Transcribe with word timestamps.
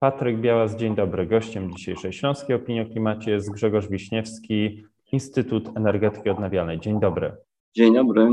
Patryk 0.00 0.40
Białas, 0.40 0.76
dzień 0.76 0.94
dobry. 0.94 1.26
Gościem 1.26 1.72
dzisiejszej 1.72 2.12
Śląskiej 2.12 2.56
Opinii 2.56 2.82
o 2.82 2.86
Klimacie 2.86 3.30
jest 3.30 3.52
Grzegorz 3.52 3.88
Wiśniewski, 3.88 4.84
Instytut 5.12 5.76
Energetyki 5.76 6.30
Odnawialnej. 6.30 6.80
Dzień 6.80 7.00
dobry. 7.00 7.32
Dzień 7.76 7.94
dobry. 7.94 8.28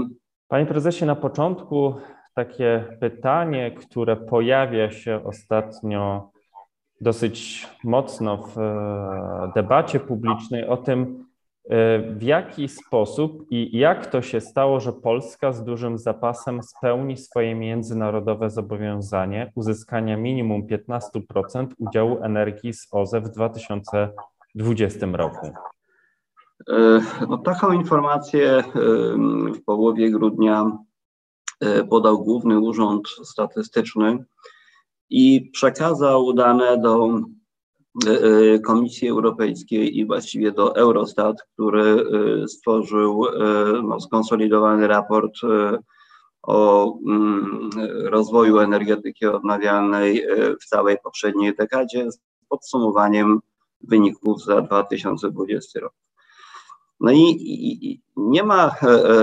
Panie 0.48 0.66
prezesie, 0.66 1.06
na 1.06 1.16
początku 1.16 1.96
takie 2.34 2.98
pytanie, 3.00 3.72
które 3.72 4.16
pojawia 4.16 4.92
się 4.92 5.24
ostatnio 5.24 6.32
dosyć 7.02 7.68
mocno 7.84 8.38
w 8.38 8.58
e, 8.58 9.52
debacie 9.56 10.00
publicznej 10.00 10.68
o 10.68 10.78
tym, 10.78 11.25
w 12.10 12.22
jaki 12.22 12.68
sposób 12.68 13.46
i 13.50 13.78
jak 13.78 14.08
to 14.08 14.22
się 14.22 14.42
stało, 14.42 14.80
że 14.80 14.94
Polska 14.94 15.54
z 15.54 15.64
dużym 15.64 15.98
zapasem 15.98 16.64
spełni 16.64 17.18
swoje 17.18 17.56
międzynarodowe 17.56 18.50
zobowiązanie 18.50 19.52
uzyskania 19.56 20.18
minimum 20.18 20.68
15% 20.68 21.68
udziału 21.78 22.24
energii 22.24 22.74
z 22.74 22.88
OZE 22.92 23.22
w 23.22 23.30
2020 23.30 25.06
roku? 25.14 25.48
E, 26.70 27.02
no, 27.30 27.38
taką 27.38 27.72
informację 27.72 28.64
w 29.56 29.64
połowie 29.66 30.12
grudnia 30.12 30.72
podał 31.90 32.24
Główny 32.24 32.60
Urząd 32.60 33.08
Statystyczny 33.24 34.26
i 35.10 35.50
przekazał 35.54 36.34
dane 36.34 36.78
do 36.78 37.08
e, 37.08 37.10
e, 37.10 37.45
Komisji 38.66 39.10
Europejskiej 39.10 39.98
i 39.98 40.06
właściwie 40.06 40.52
do 40.52 40.76
Eurostat, 40.76 41.38
który 41.54 41.82
e, 41.84 42.48
stworzył 42.48 43.26
no, 43.84 44.00
skonsolidowany 44.00 44.88
raport 44.88 45.34
o 46.44 46.94
mm, 47.08 47.70
rozwoju 48.06 48.60
energetyki 48.60 49.26
odnawialnej 49.26 50.26
w 50.62 50.66
całej 50.66 50.98
poprzedniej 51.04 51.56
dekadzie 51.56 52.12
z 52.12 52.20
podsumowaniem 52.50 53.40
wyników 53.82 54.44
za 54.44 54.62
2020 54.62 55.80
rok. 55.80 55.94
No 57.00 57.12
i, 57.12 57.22
i, 57.22 58.02
nie 58.16 58.44
ma 58.44 58.76
e, 58.84 58.88
e, 58.88 59.14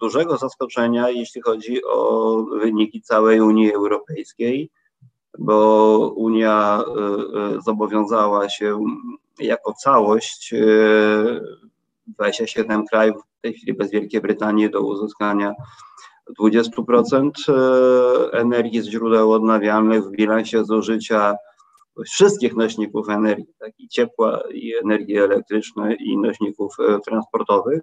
dużego 0.00 0.36
zaskoczenia, 0.36 1.10
jeśli 1.10 1.42
chodzi 1.42 1.84
o 1.84 2.42
wyniki 2.42 3.02
całej 3.02 3.40
Unii 3.40 3.72
Europejskiej 3.72 4.70
bo 5.38 6.08
Unia 6.16 6.80
e, 6.80 6.82
e, 7.56 7.62
zobowiązała 7.62 8.48
się 8.48 8.84
jako 9.38 9.72
całość 9.72 10.54
27 12.06 12.80
e, 12.80 12.84
krajów, 12.90 13.22
w 13.38 13.42
tej 13.42 13.54
chwili 13.54 13.74
bez 13.74 13.90
Wielkiej 13.90 14.20
Brytanii, 14.20 14.70
do 14.70 14.80
uzyskania 14.80 15.54
20% 16.40 17.30
energii 18.32 18.80
z 18.80 18.88
źródeł 18.88 19.32
odnawialnych 19.32 20.04
w 20.04 20.10
bilansie 20.10 20.64
zużycia 20.64 21.36
wszystkich 22.06 22.56
nośników 22.56 23.08
energii, 23.08 23.54
tak 23.58 23.72
i 23.78 23.88
ciepła, 23.88 24.42
i 24.54 24.74
energii 24.74 25.18
elektrycznej, 25.18 25.96
i 26.00 26.18
nośników 26.18 26.76
transportowych. 27.06 27.82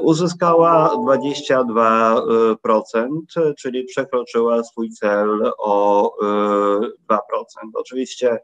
Uzyskała 0.00 0.96
22%, 0.96 3.08
czyli 3.58 3.84
przekroczyła 3.84 4.64
swój 4.64 4.90
cel 4.90 5.52
o 5.58 6.04
2%. 6.04 6.11
Oczywiście 7.74 8.38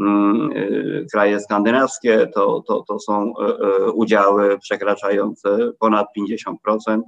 mm, 0.00 0.50
e, 0.54 1.04
kraje 1.12 1.40
skandynawskie 1.40 2.26
to, 2.34 2.62
to, 2.66 2.84
to 2.88 2.98
są 2.98 3.32
udziały 3.94 4.58
przekraczające 4.58 5.72
ponad 5.78 6.06
50%. 6.18 7.00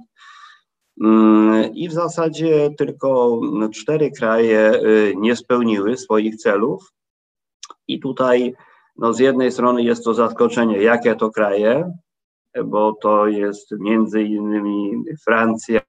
Mm, 1.01 1.73
I 1.73 1.89
w 1.89 1.93
zasadzie 1.93 2.69
tylko 2.77 3.41
cztery 3.73 4.11
kraje 4.11 4.81
nie 5.15 5.35
spełniły 5.35 5.97
swoich 5.97 6.35
celów. 6.35 6.93
I 7.87 7.99
tutaj 7.99 8.55
no 8.97 9.13
z 9.13 9.19
jednej 9.19 9.51
strony 9.51 9.83
jest 9.83 10.03
to 10.03 10.13
zaskoczenie, 10.13 10.81
jakie 10.81 11.15
to 11.15 11.29
kraje, 11.29 11.91
bo 12.65 12.93
to 13.01 13.27
jest 13.27 13.71
między 13.79 14.23
innymi 14.23 15.03
Francja 15.23 15.81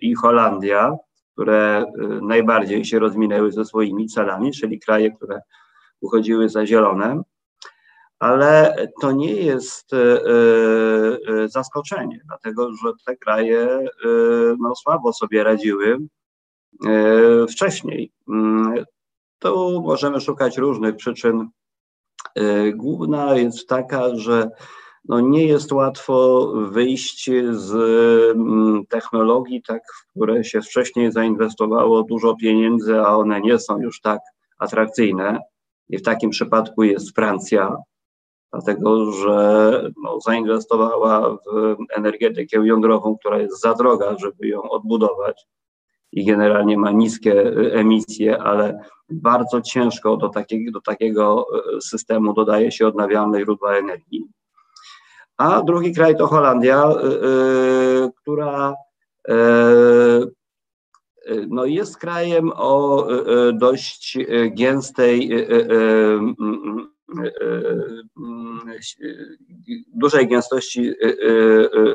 i 0.00 0.14
Holandia, 0.14 0.96
które 1.32 1.84
najbardziej 2.22 2.84
się 2.84 2.98
rozminęły 2.98 3.52
ze 3.52 3.64
swoimi 3.64 4.06
celami, 4.06 4.52
czyli 4.52 4.80
kraje, 4.80 5.10
które 5.10 5.40
uchodziły 6.00 6.48
za 6.48 6.66
zielone. 6.66 7.22
Ale 8.18 8.76
to 9.00 9.12
nie 9.12 9.32
jest 9.32 9.90
zaskoczenie, 11.46 12.20
dlatego 12.26 12.70
że 12.72 12.92
te 13.06 13.16
kraje 13.16 13.88
no, 14.58 14.74
słabo 14.76 15.12
sobie 15.12 15.44
radziły 15.44 15.98
wcześniej. 17.50 18.12
Mm, 18.28 18.84
tu 19.38 19.82
możemy 19.82 20.20
szukać 20.20 20.58
różnych 20.58 20.96
przyczyn. 20.96 21.48
Główna 22.74 23.36
jest 23.36 23.68
taka, 23.68 24.16
że 24.16 24.50
no 25.04 25.20
nie 25.20 25.46
jest 25.46 25.72
łatwo 25.72 26.46
wyjść 26.54 27.30
z 27.50 27.74
mm, 28.36 28.86
technologii, 28.86 29.62
tak, 29.62 29.82
w 29.96 30.10
które 30.10 30.44
się 30.44 30.60
wcześniej 30.60 31.12
zainwestowało 31.12 32.02
dużo 32.02 32.36
pieniędzy, 32.36 33.00
a 33.00 33.16
one 33.16 33.40
nie 33.40 33.58
są 33.58 33.80
już 33.80 34.00
tak 34.00 34.20
atrakcyjne. 34.58 35.38
I 35.88 35.98
w 35.98 36.02
takim 36.02 36.30
przypadku 36.30 36.82
jest 36.82 37.14
Francja, 37.14 37.76
dlatego 38.52 39.12
że 39.12 39.90
no, 40.02 40.20
zainwestowała 40.20 41.30
w 41.30 41.76
energetykę 41.96 42.66
jądrową, 42.66 43.16
która 43.16 43.38
jest 43.38 43.60
za 43.60 43.74
droga, 43.74 44.16
żeby 44.18 44.48
ją 44.48 44.62
odbudować 44.62 45.46
i 46.12 46.24
generalnie 46.24 46.76
ma 46.76 46.90
niskie 46.90 47.46
y, 47.46 47.72
emisje, 47.72 48.42
ale 48.42 48.84
bardzo 49.10 49.60
ciężko 49.60 50.16
do 50.16 50.28
takiego, 50.28 50.72
do 50.72 50.80
takiego 50.80 51.46
y, 51.76 51.80
systemu 51.80 52.34
dodaje 52.34 52.72
się 52.72 52.86
odnawialne 52.86 53.40
źródła 53.40 53.76
energii 53.76 54.26
a 55.40 55.62
drugi 55.62 55.94
kraj 55.94 56.16
to 56.16 56.26
Holandia, 56.26 56.84
y, 56.90 57.06
y, 58.04 58.10
która 58.16 58.74
y, 59.28 59.32
no 61.48 61.64
jest 61.64 61.98
krajem 61.98 62.52
o 62.56 63.06
dość 63.52 64.18
gęstej, 64.50 65.30
dużej 69.94 70.28
gęstości 70.28 70.92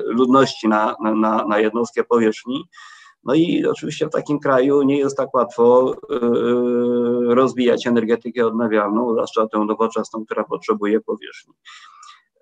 ludności 0.06 0.68
na, 0.68 0.96
na, 1.16 1.46
na 1.48 1.60
jednostkę 1.60 2.04
powierzchni. 2.04 2.64
No 3.24 3.34
i 3.34 3.66
oczywiście 3.66 4.08
w 4.08 4.12
takim 4.12 4.40
kraju 4.40 4.82
nie 4.82 4.98
jest 4.98 5.18
tak 5.18 5.34
łatwo 5.34 5.96
rozwijać 7.28 7.88
energetykę 7.88 8.48
odnawialną, 8.48 9.12
zwłaszcza 9.12 9.48
tę 9.48 9.60
nowoczesną, 9.60 10.26
która 10.26 10.44
potrzebuje 10.44 11.02
powierzchni. 11.02 11.54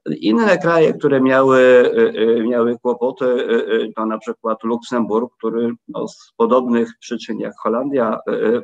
Inne 0.09 0.57
kraje, 0.57 0.93
które 0.93 1.21
miały, 1.21 1.59
y, 1.59 2.39
y, 2.39 2.43
miały 2.43 2.79
kłopoty, 2.79 3.25
y, 3.25 3.91
to 3.95 4.05
na 4.05 4.17
przykład 4.17 4.63
Luksemburg, 4.63 5.33
który 5.37 5.71
no, 5.87 6.07
z 6.07 6.33
podobnych 6.37 6.89
przyczyn 6.99 7.39
jak 7.39 7.53
Holandia 7.57 8.19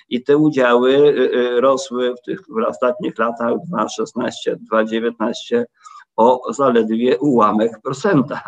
i 0.09 0.23
te 0.23 0.37
udziały 0.37 1.15
rosły 1.61 2.15
w 2.15 2.21
tych 2.27 2.41
w 2.49 2.69
ostatnich 2.69 3.19
latach 3.19 3.53
2,16, 3.73 4.57
2,19 4.73 5.65
o 6.19 6.53
zaledwie 6.53 7.19
ułamek 7.19 7.81
procenta. 7.83 8.41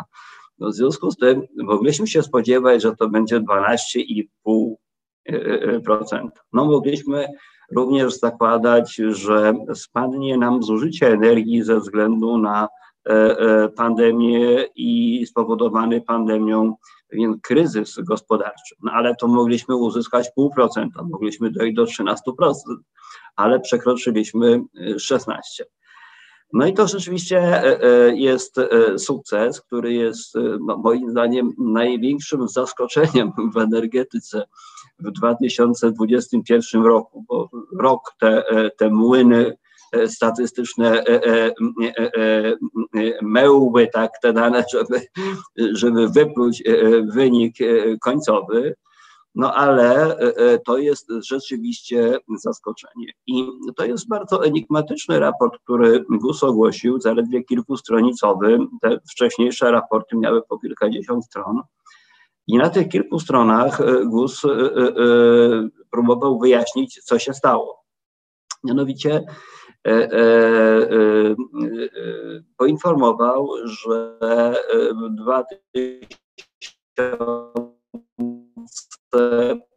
No 0.59 0.69
w 0.69 0.73
związku 0.73 1.11
z 1.11 1.17
tym 1.17 1.41
mogliśmy 1.57 2.07
się 2.07 2.23
spodziewać, 2.23 2.81
że 2.81 2.95
to 2.95 3.09
będzie 3.09 3.39
12,5 3.39 4.73
no 6.53 6.65
mogliśmy 6.65 7.27
również 7.75 8.19
zakładać, 8.19 8.95
że 8.95 9.53
spadnie 9.73 10.37
nam 10.37 10.63
zużycie 10.63 11.07
energii 11.07 11.63
ze 11.63 11.79
względu 11.79 12.37
na 12.37 12.67
e, 13.09 13.11
e, 13.11 13.69
pandemię 13.69 14.65
i 14.75 15.25
spowodowany 15.27 16.01
pandemią 16.01 16.75
pewien 17.09 17.39
kryzys 17.39 17.99
gospodarczy. 17.99 18.75
No 18.83 18.91
ale 18.91 19.15
to 19.15 19.27
mogliśmy 19.27 19.75
uzyskać 19.75 20.29
pół 20.35 20.49
procenta, 20.49 21.03
mogliśmy 21.03 21.51
dojść 21.51 21.75
do 21.75 21.85
13%, 21.85 22.15
ale 23.35 23.59
przekroczyliśmy 23.59 24.61
16%. 24.95 25.37
No 26.53 26.67
i 26.67 26.73
to 26.73 26.87
rzeczywiście 26.87 27.39
e, 27.63 28.15
jest 28.15 28.55
sukces, 28.97 29.61
który 29.61 29.93
jest 29.93 30.33
moim 30.59 31.09
zdaniem 31.09 31.49
największym 31.57 32.47
zaskoczeniem 32.47 33.31
w 33.53 33.57
energetyce 33.57 34.43
w 34.99 35.11
2021 35.11 36.83
roku, 36.83 37.25
bo 37.27 37.49
rok 37.79 38.01
te, 38.19 38.43
te 38.77 38.89
młyny 38.89 39.57
e, 39.91 40.07
statystyczne 40.07 41.03
e, 41.03 41.23
e, 41.25 41.51
mełby 43.21 43.87
tak 43.87 44.11
te 44.21 44.33
dane, 44.33 44.63
żeby, 44.73 45.01
żeby 45.57 46.09
wypluć 46.09 46.63
wynik 47.13 47.55
końcowy. 48.01 48.75
No 49.35 49.53
ale 49.53 50.17
to 50.65 50.77
jest 50.77 51.07
rzeczywiście 51.29 52.17
zaskoczenie. 52.37 53.05
I 53.27 53.47
to 53.77 53.85
jest 53.85 54.07
bardzo 54.07 54.45
enigmatyczny 54.45 55.19
raport, 55.19 55.53
który 55.63 56.05
GUS 56.09 56.43
ogłosił, 56.43 57.01
zaledwie 57.01 57.43
kilkustronicowy. 57.43 58.59
Te 58.81 58.99
wcześniejsze 59.11 59.71
raporty 59.71 60.17
miały 60.17 60.41
po 60.41 60.59
kilkadziesiąt 60.59 61.25
stron. 61.25 61.61
I 62.47 62.57
na 62.57 62.69
tych 62.69 62.89
kilku 62.89 63.19
stronach 63.19 63.81
e, 63.81 64.05
GUS 64.05 64.45
e, 64.45 64.49
e, 64.49 64.53
próbował 65.91 66.39
wyjaśnić, 66.39 67.03
co 67.03 67.19
się 67.19 67.33
stało. 67.33 67.81
Mianowicie 68.63 69.25
poinformował, 72.57 73.49
że 73.65 74.17
w 74.91 75.15
2000 75.15 77.70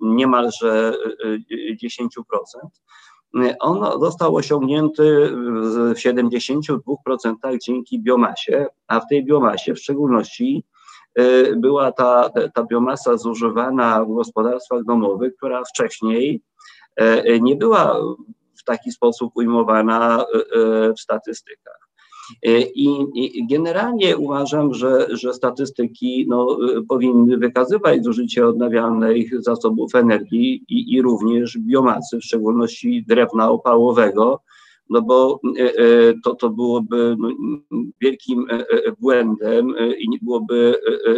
niemalże 0.00 0.94
10%, 1.82 2.06
on 3.60 4.00
został 4.00 4.36
osiągnięty 4.36 5.30
w 5.94 5.94
72% 5.94 6.78
dzięki 7.62 8.00
biomasie, 8.02 8.66
a 8.86 9.00
w 9.00 9.08
tej 9.08 9.24
biomasie 9.24 9.74
w 9.74 9.78
szczególności 9.78 10.64
była 11.56 11.92
ta, 11.92 12.30
ta 12.54 12.64
biomasa 12.64 13.16
zużywana 13.16 14.04
w 14.04 14.14
gospodarstwach 14.14 14.84
domowych, 14.84 15.36
która 15.36 15.62
wcześniej 15.64 16.42
E, 16.96 17.40
nie 17.40 17.56
była 17.56 18.00
w 18.58 18.64
taki 18.64 18.92
sposób 18.92 19.32
ujmowana 19.36 20.24
e, 20.24 20.92
w 20.92 21.00
statystykach. 21.00 21.85
I, 22.74 23.46
generalnie 23.50 24.16
uważam, 24.16 24.74
że, 24.74 25.06
że 25.10 25.34
statystyki 25.34 26.26
no, 26.28 26.58
powinny 26.88 27.36
wykazywać 27.36 28.04
zużycie 28.04 28.46
odnawialnych 28.46 29.42
zasobów 29.42 29.94
energii 29.94 30.64
i, 30.68 30.94
i 30.94 31.02
również 31.02 31.58
biomasy, 31.58 32.18
w 32.18 32.24
szczególności 32.24 33.04
drewna 33.08 33.50
opałowego, 33.50 34.40
no 34.90 35.02
bo 35.02 35.40
to, 36.24 36.34
to 36.34 36.50
byłoby 36.50 37.16
no, 37.18 37.28
wielkim 38.00 38.46
błędem 39.00 39.74
i 39.98 40.18
byłoby 40.22 40.74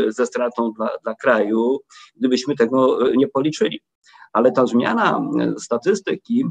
ze 0.08 0.26
stratą 0.26 0.72
dla, 0.72 0.90
dla 1.02 1.14
kraju, 1.14 1.81
gdybyśmy 2.16 2.56
tego 2.56 2.99
nie 3.16 3.28
policzyli. 3.28 3.81
Ale 4.32 4.52
ta 4.52 4.66
zmiana 4.66 5.20
e, 5.40 5.54
statystyki 5.58 6.44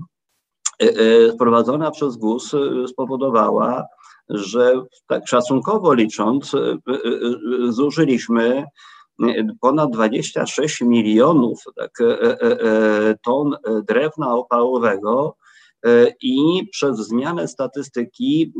e, 0.82 0.86
e, 0.86 1.32
wprowadzona 1.34 1.92
przez 1.92 2.18
GUS 2.18 2.56
spowodowała, 2.88 3.86
że 4.30 4.74
tak 5.08 5.28
szacunkowo 5.28 5.94
licząc, 5.94 6.52
zużyliśmy 7.70 8.66
ponad 9.62 9.92
26 9.92 10.82
milionów 10.82 11.64
tak, 11.76 11.92
ton 13.26 13.56
drewna 13.88 14.36
opałowego 14.36 15.36
i 16.22 16.68
przez 16.72 16.98
zmianę 16.98 17.48
statystyki 17.48 18.54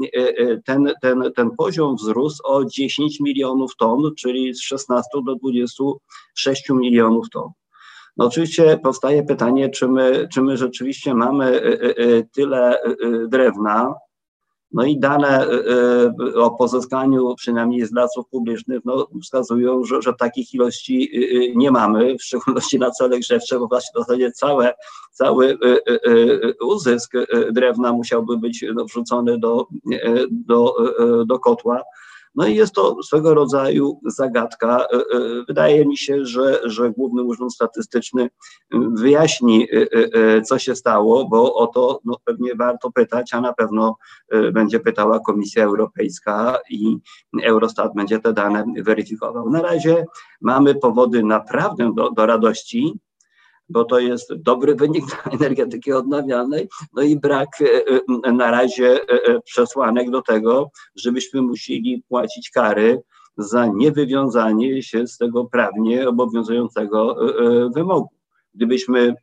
ten, 0.66 0.94
ten, 1.02 1.32
ten 1.36 1.50
poziom 1.58 1.96
wzrósł 1.96 2.42
o 2.44 2.66
10 2.66 3.20
milionów 3.20 3.76
ton, 3.76 4.12
czyli 4.18 4.54
z 4.54 4.62
16 4.62 5.10
do 5.26 5.36
26 5.36 6.70
milionów 6.70 7.30
ton. 7.30 7.52
No 8.18 8.26
oczywiście 8.26 8.80
powstaje 8.84 9.24
pytanie, 9.24 9.70
czy 9.70 9.88
my, 9.88 10.28
czy 10.34 10.42
my 10.42 10.58
rzeczywiście 10.58 11.14
mamy 11.14 11.46
e, 11.46 11.64
e, 11.64 11.98
e, 11.98 12.24
tyle 12.24 12.80
drewna, 13.28 13.96
no 14.72 14.86
i 14.86 15.00
dane 15.00 15.48
o 16.36 16.52
pozyskaniu 16.52 17.36
przynajmniej 17.36 17.86
z 17.86 17.94
lasów 17.94 18.28
publicznych 18.30 18.82
no, 18.86 19.08
wskazują, 19.24 19.84
że, 19.84 20.02
że 20.02 20.14
takich 20.14 20.54
ilości 20.54 21.12
nie 21.56 21.72
mamy, 21.72 22.16
w 22.18 22.24
szczególności 22.24 22.80
na 22.80 22.92
cele 22.92 23.20
grzewcze, 23.20 23.60
bo 23.60 23.68
właśnie 23.68 23.92
w 23.96 24.06
zasadzie 24.06 24.32
całe, 24.32 24.74
cały 25.12 25.58
uzysk 26.62 27.14
drewna 27.52 27.94
musiałby 27.94 28.38
być 28.38 28.66
no, 28.76 28.86
wrzucony 28.86 29.40
do, 29.40 29.68
do, 30.32 30.76
do 31.26 31.40
kotła. 31.40 31.82
No 32.36 32.48
i 32.48 32.56
jest 32.56 32.74
to 32.74 33.04
swego 33.04 33.34
rodzaju 33.34 34.00
zagadka. 34.06 34.80
E, 34.80 34.96
e, 34.96 35.02
wydaje 35.48 35.86
mi 35.86 35.98
się, 35.98 36.26
że, 36.26 36.60
że 36.64 36.92
Główny 36.92 37.24
Urząd 37.24 37.54
Statystyczny 37.54 38.30
wyjaśni, 38.72 39.68
e, 40.14 40.42
co 40.42 40.60
się 40.60 40.76
stało, 40.76 41.28
bo 41.28 41.56
o 41.56 41.68
to 41.68 42.00
no, 42.06 42.18
pewnie 42.26 42.56
warto 42.56 42.92
pytać, 42.92 43.34
a 43.34 43.42
na 43.42 43.54
pewno 43.54 43.98
będzie 44.54 44.80
pytała 44.80 45.20
Komisja 45.20 45.64
Europejska 45.64 46.60
i 46.70 46.98
Eurostat 47.44 47.92
będzie 47.96 48.20
te 48.20 48.34
dane 48.34 48.66
weryfikował. 48.78 49.50
Na 49.50 49.62
razie 49.62 50.06
mamy 50.42 50.76
powody 50.76 51.24
naprawdę 51.24 51.92
do, 51.96 52.12
do 52.12 52.26
radości, 52.26 53.00
bo 53.70 53.86
to 53.86 54.00
jest 54.00 54.34
dobry 54.36 54.76
wynik 54.76 55.06
dla 55.06 55.32
energetyki 55.40 55.94
odnawialnej, 55.94 56.68
no 56.94 57.02
i 57.02 57.20
brak 57.20 57.50
e, 57.62 57.66
e, 58.26 58.32
na 58.32 58.52
razie 58.52 59.02
e, 59.02 59.42
przesłanek 59.42 60.10
do 60.10 60.22
tego, 60.22 60.70
żebyśmy 60.96 61.42
musieli 61.42 62.04
płacić 62.10 62.50
kary 62.50 63.02
za 63.38 63.68
niewywiązanie 63.68 64.84
się 64.84 65.08
z 65.08 65.18
tego 65.18 65.46
prawnie 65.46 66.10
obowiązującego 66.10 67.16
wymogu. 67.76 68.10
Gdybyśmy 68.54 69.16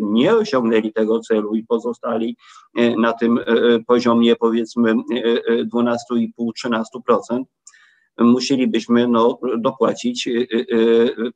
nie 0.00 0.36
osiągnęli 0.36 0.92
tego 0.92 1.20
celu 1.20 1.54
i 1.54 1.64
pozostali 1.64 2.36
na 2.98 3.12
tym 3.12 3.40
poziomie 3.86 4.36
powiedzmy 4.36 4.94
12,5-13%, 5.74 7.42
musielibyśmy 8.18 9.08
no, 9.08 9.38
dopłacić 9.58 10.28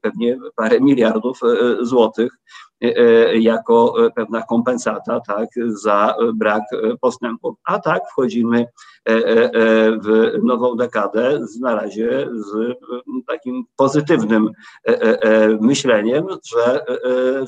pewnie 0.00 0.38
parę 0.56 0.80
miliardów 0.80 1.40
złotych 1.80 2.32
jako 3.34 3.94
pewna 4.16 4.42
kompensata 4.42 5.20
tak, 5.20 5.48
za 5.66 6.14
brak 6.34 6.62
postępów. 7.00 7.56
A 7.64 7.78
tak 7.78 8.02
wchodzimy 8.10 8.66
w 10.02 10.30
nową 10.42 10.76
dekadę 10.76 11.46
z, 11.46 11.60
na 11.60 11.74
razie 11.74 12.28
z 12.32 12.76
takim 13.26 13.64
pozytywnym 13.76 14.50
myśleniem, 15.60 16.26
że 16.54 16.84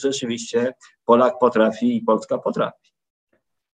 rzeczywiście 0.03 0.75
Polak 1.05 1.39
potrafi 1.41 1.97
i 1.97 2.03
Polska 2.03 2.39
potrafi. 2.39 2.93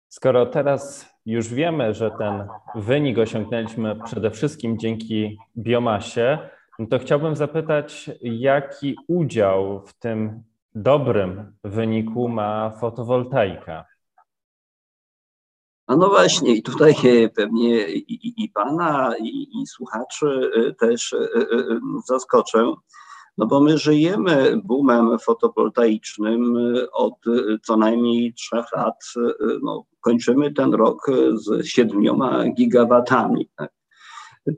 Skoro 0.09 0.47
teraz 0.47 1.12
już 1.27 1.55
wiemy, 1.55 1.95
że 1.95 2.11
ten 2.11 2.49
wynik 2.75 3.19
osiągnęliśmy 3.19 3.97
przede 4.05 4.31
wszystkim 4.31 4.79
dzięki 4.79 5.39
biomasie, 5.57 6.39
no 6.79 6.87
to 6.87 6.99
chciałbym 6.99 7.37
zapytać, 7.37 8.11
jaki 8.23 8.97
udział 9.09 9.83
w 9.87 9.93
tym 9.93 10.43
dobrym 10.75 11.53
wyniku 11.65 12.29
ma 12.29 12.71
fotowoltaika? 12.71 13.85
No, 15.89 15.97
no 15.97 16.09
właśnie, 16.09 16.55
i 16.55 16.63
tutaj 16.63 16.95
pewnie 17.37 17.89
i, 17.89 18.15
i, 18.15 18.45
i 18.45 18.49
pana, 18.49 19.15
i, 19.21 19.49
i, 19.63 19.67
słuchaczy 19.67 20.51
e, 20.57 20.75
też 20.75 21.13
e, 21.13 21.17
e, 21.19 21.81
zaskoczę, 22.07 22.73
no 23.39 23.47
bo 23.47 23.61
my 23.61 23.79
żyjemy 23.79 24.61
boomem 24.65 25.19
fotowoltaicznym 25.19 26.57
od 26.93 27.15
co 27.63 27.77
najmniej 27.77 28.35
trzech 28.35 28.67
lat. 28.77 29.05
No, 29.63 29.85
kończymy 30.01 30.53
ten 30.53 30.75
rok 30.75 31.07
z 31.33 31.67
siedmioma 31.67 32.45
gigawatami. 32.49 33.49
Tak? 33.57 33.73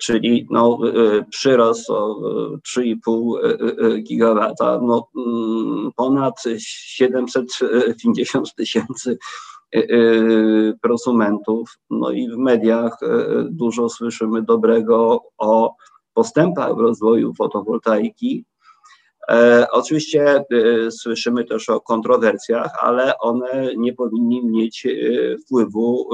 Czyli 0.01 0.47
no, 0.51 0.79
przyrost 1.31 1.91
o 1.91 2.21
3,5 2.77 4.03
gigawata, 4.03 4.81
no, 4.83 5.09
mm, 5.17 5.91
ponad 5.97 6.35
750 6.59 8.55
tysięcy 8.55 9.19
prosumentów. 10.83 11.79
No 11.91 12.11
i 12.11 12.31
w 12.31 12.37
mediach 12.37 12.99
dużo 13.51 13.89
słyszymy 13.89 14.43
dobrego 14.43 15.23
o 15.39 15.75
postępach 16.15 16.77
w 16.77 16.81
rozwoju 16.81 17.35
fotowoltaiki. 17.35 18.45
E, 19.29 19.67
oczywiście 19.71 20.27
e, 20.27 20.45
słyszymy 20.91 21.45
też 21.45 21.69
o 21.69 21.81
kontrowersjach, 21.81 22.71
ale 22.81 23.19
one 23.19 23.71
nie 23.77 23.93
powinny 23.93 24.41
mieć 24.45 24.87
e, 24.87 24.91
wpływu 25.39 26.09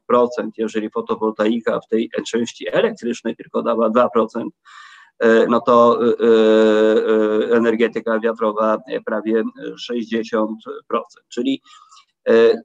jeżeli 0.57 0.89
fotowoltaika 0.89 1.79
w 1.79 1.87
tej 1.87 2.09
części 2.27 2.65
elektrycznej 2.71 3.35
tylko 3.35 3.63
dała 3.63 3.89
2%, 3.89 4.07
no 5.49 5.61
to 5.61 5.99
energetyka 7.51 8.19
wiatrowa 8.19 8.77
prawie 9.05 9.43
60%. 9.91 10.47
Czyli 11.29 11.61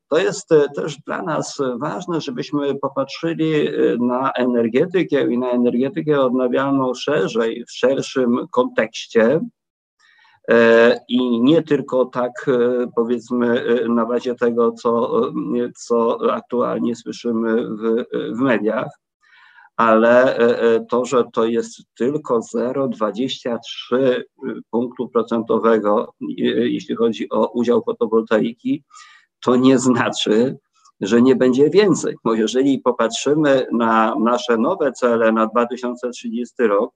to 0.08 0.18
jest 0.18 0.48
też 0.76 0.96
dla 1.06 1.22
nas 1.22 1.58
ważne, 1.80 2.20
żebyśmy 2.20 2.74
popatrzyli 2.74 3.52
na 4.00 4.32
energetykę 4.32 5.32
i 5.32 5.38
na 5.38 5.50
energetykę 5.50 6.20
odnawialną 6.20 6.94
szerzej, 6.94 7.64
w 7.64 7.72
szerszym 7.72 8.46
kontekście, 8.50 9.40
i 11.08 11.40
nie 11.40 11.62
tylko 11.62 12.04
tak 12.04 12.32
e, 12.48 12.86
powiedzmy 12.96 13.64
e, 13.64 13.88
na 13.88 14.06
bazie 14.06 14.34
tego, 14.34 14.72
co, 14.72 15.20
co 15.76 16.18
aktualnie 16.32 16.96
słyszymy 16.96 17.66
w, 17.66 18.04
w 18.36 18.38
mediach, 18.38 18.98
ale 19.76 20.38
to, 20.90 21.04
że 21.04 21.24
to 21.32 21.44
jest 21.44 21.82
tylko 21.96 22.40
0,23 22.54 24.22
punktu 24.70 25.08
procentowego, 25.08 26.12
jeśli 26.28 26.96
chodzi 26.96 27.28
o 27.30 27.46
udział 27.46 27.82
fotowoltaiki, 27.84 28.84
to 29.44 29.56
nie 29.56 29.78
znaczy, 29.78 30.58
że 31.00 31.22
nie 31.22 31.36
będzie 31.36 31.70
więcej. 31.70 32.16
Bo 32.24 32.34
jeżeli 32.34 32.78
popatrzymy 32.78 33.66
na 33.72 34.14
nasze 34.20 34.56
nowe 34.56 34.92
cele 34.92 35.32
na 35.32 35.46
2030 35.46 36.54
rok, 36.58 36.94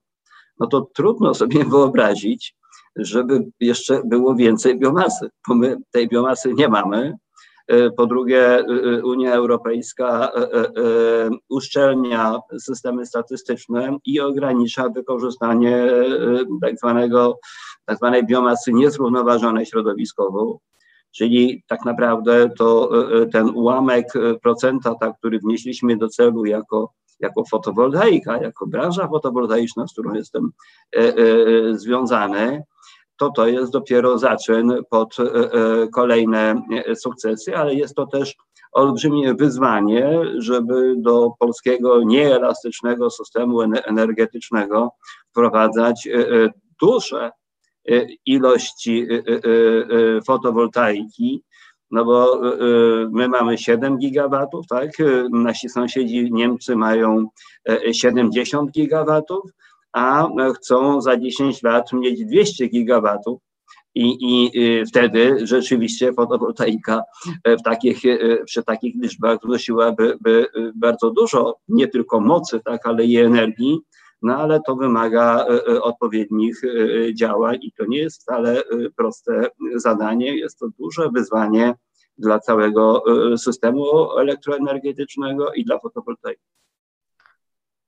no 0.60 0.66
to 0.66 0.80
trudno 0.94 1.34
sobie 1.34 1.64
wyobrazić, 1.70 2.54
żeby 2.96 3.44
jeszcze 3.60 4.02
było 4.04 4.34
więcej 4.34 4.78
biomasy, 4.78 5.30
bo 5.48 5.54
my 5.54 5.76
tej 5.92 6.08
biomasy 6.08 6.52
nie 6.54 6.68
mamy. 6.68 7.16
E, 7.68 7.90
po 7.90 8.06
drugie, 8.06 8.40
e, 8.40 8.64
e, 8.64 9.04
Unia 9.04 9.34
Europejska 9.34 10.32
uszczelnia 11.48 12.38
systemy 12.58 13.06
statystyczne 13.06 13.98
i 14.04 14.20
ogranicza 14.20 14.88
wykorzystanie 14.88 15.86
tak, 16.62 16.78
zwanego, 16.78 17.38
tak 17.84 17.96
zwanej 17.96 18.26
biomasy 18.26 18.72
niezrównoważonej 18.72 19.66
środowiskowo, 19.66 20.58
czyli 21.16 21.62
tak 21.68 21.84
naprawdę 21.84 22.50
to 22.58 22.90
ten 23.32 23.48
ułamek 23.48 24.06
procenta, 24.42 24.94
tak, 24.94 25.18
który 25.18 25.38
wnieśliśmy 25.38 25.96
do 25.96 26.08
celu 26.08 26.44
jako, 26.44 26.92
jako 27.20 27.44
fotowoltaika, 27.50 28.36
jako 28.36 28.66
branża 28.66 29.08
fotowoltaiczna, 29.08 29.86
z 29.86 29.92
którą 29.92 30.14
jestem 30.14 30.50
związany, 31.72 32.62
to 33.16 33.30
to 33.30 33.46
jest 33.46 33.72
dopiero 33.72 34.18
zaczyn 34.18 34.74
pod 34.90 35.16
e, 35.20 35.22
e, 35.22 35.88
kolejne 35.88 36.62
e, 36.86 36.96
sukcesy, 36.96 37.56
ale 37.56 37.74
jest 37.74 37.94
to 37.94 38.06
też 38.06 38.34
olbrzymie 38.72 39.34
wyzwanie, 39.34 40.20
żeby 40.38 40.94
do 40.98 41.30
polskiego 41.38 42.02
nieelastycznego 42.02 43.10
systemu 43.10 43.60
energetycznego 43.62 44.90
wprowadzać 45.30 46.08
duże 46.80 47.30
ilości 48.26 49.06
fotowoltaiki, 50.26 51.42
no 51.90 52.04
bo 52.04 52.40
my 53.10 53.28
mamy 53.28 53.58
7 53.58 53.98
gigawatów, 53.98 54.66
tak? 54.66 54.90
Nasi 55.30 55.68
sąsiedzi 55.68 56.32
Niemcy 56.32 56.76
mają 56.76 57.26
70 57.92 58.70
gigawatów, 58.70 59.50
a 59.96 60.28
chcą 60.56 61.00
za 61.00 61.16
10 61.16 61.62
lat 61.62 61.92
mieć 61.92 62.24
200 62.24 62.68
gigawatów. 62.68 63.40
I, 63.94 64.16
I 64.20 64.60
y, 64.80 64.86
wtedy 64.86 65.46
rzeczywiście 65.46 66.12
fotowoltaika 66.12 67.02
w 67.44 67.62
takich, 67.62 68.04
y, 68.04 68.42
przy 68.46 68.62
takich 68.62 68.94
liczbach 69.02 69.38
wnosiłaby 69.44 70.18
by 70.20 70.46
y, 70.56 70.72
bardzo 70.74 71.10
dużo, 71.10 71.56
nie 71.68 71.88
tylko 71.88 72.20
mocy, 72.20 72.60
tak, 72.64 72.86
ale 72.86 73.04
i 73.04 73.16
energii, 73.16 73.78
no 74.22 74.36
ale 74.36 74.60
to 74.66 74.76
wymaga 74.76 75.46
odpowiednich 75.82 76.62
działań 77.14 77.58
i 77.62 77.72
to 77.72 77.84
nie 77.86 77.98
jest 77.98 78.22
wcale 78.22 78.62
proste 78.96 79.50
zadanie, 79.74 80.36
jest 80.36 80.58
to 80.58 80.66
duże 80.78 81.10
wyzwanie 81.14 81.74
dla 82.18 82.38
całego 82.38 83.02
systemu 83.36 83.84
elektroenergetycznego 84.18 85.52
i 85.52 85.64
dla 85.64 85.78
fotowoltaiki. 85.78 86.42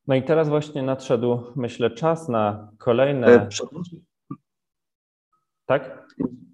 No 0.09 0.15
i 0.15 0.23
teraz 0.23 0.49
właśnie 0.49 0.83
nadszedł, 0.83 1.43
myślę, 1.57 1.91
czas 1.91 2.29
na 2.29 2.69
kolejne. 2.79 3.49
Tak? 5.67 6.07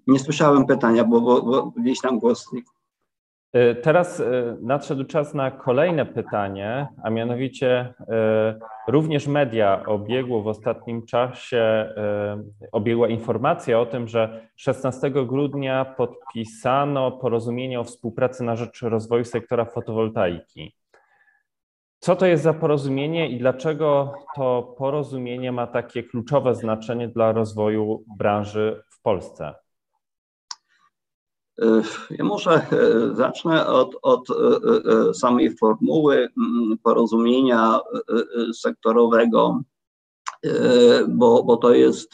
Nie 0.07 0.19
słyszałem 0.19 0.65
pytania, 0.65 1.03
bo, 1.03 1.21
bo, 1.21 1.41
bo 1.41 1.71
gdzieś 1.71 2.01
tam 2.01 2.19
głos. 2.19 2.51
E, 3.53 3.75
teraz 3.75 4.19
e, 4.19 4.57
nadszedł 4.61 5.03
czas 5.03 5.33
na 5.33 5.51
kolejne 5.51 6.05
pytanie, 6.05 6.87
a 7.03 7.09
mianowicie 7.09 7.93
e, 8.09 8.59
również 8.87 9.27
media 9.27 9.85
obiegło 9.85 10.41
w 10.41 10.47
ostatnim 10.47 11.05
czasie, 11.05 11.93
obiegła 12.71 13.07
informacja 13.07 13.79
o 13.79 13.85
tym, 13.85 14.07
że 14.07 14.49
16 14.55 15.11
grudnia 15.11 15.85
podpisano 15.85 17.11
porozumienie 17.11 17.79
o 17.79 17.83
współpracy 17.83 18.43
na 18.43 18.55
rzecz 18.55 18.81
rozwoju 18.81 19.23
sektora 19.23 19.65
fotowoltaiki. 19.65 20.75
Co 21.99 22.15
to 22.15 22.25
jest 22.25 22.43
za 22.43 22.53
porozumienie 22.53 23.29
i 23.29 23.39
dlaczego 23.39 24.13
to 24.35 24.75
porozumienie 24.77 25.51
ma 25.51 25.67
takie 25.67 26.03
kluczowe 26.03 26.55
znaczenie 26.55 27.07
dla 27.07 27.31
rozwoju 27.31 28.03
branży 28.17 28.83
w 28.89 29.01
Polsce? 29.01 29.53
Ja 32.09 32.25
może 32.25 32.51
e, 32.51 33.15
zacznę 33.15 33.67
od, 33.67 33.95
od 34.01 34.29
e, 34.29 34.33
e, 34.33 35.13
samej 35.13 35.57
formuły 35.57 36.15
mm, 36.37 36.77
porozumienia 36.83 37.79
sektorowego, 38.53 39.61
bo, 41.07 41.43
bo 41.43 41.57
to 41.57 41.73
jest 41.73 42.13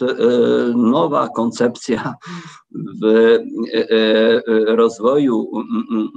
nowa 0.76 1.30
koncepcja 1.30 2.16
w 3.02 3.38
rozwoju 4.68 5.52
mm, 5.56 5.84
mm, 5.92 6.10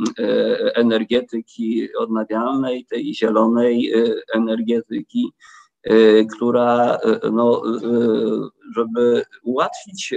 energetyki 0.74 1.88
odnawialnej, 1.98 2.86
tej 2.86 3.14
zielonej 3.14 3.92
energetyki 4.34 5.32
Y, 5.90 6.26
która, 6.36 6.98
y, 7.26 7.30
no, 7.30 7.62
y, 7.66 7.80
żeby 8.76 9.22
ułatwić 9.42 10.14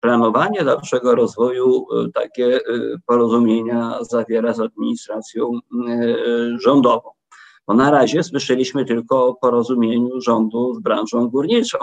planowanie 0.00 0.64
dalszego 0.64 1.14
rozwoju, 1.14 1.86
takie 2.14 2.60
porozumienia 3.06 3.98
zawiera 4.00 4.52
z 4.52 4.60
administracją 4.60 5.50
rządową. 6.58 7.10
Bo 7.66 7.74
na 7.74 7.90
razie 7.90 8.22
słyszeliśmy 8.22 8.84
tylko 8.84 9.26
o 9.26 9.34
porozumieniu 9.34 10.20
rządu 10.20 10.74
z 10.74 10.80
branżą 10.80 11.28
górniczą. 11.28 11.78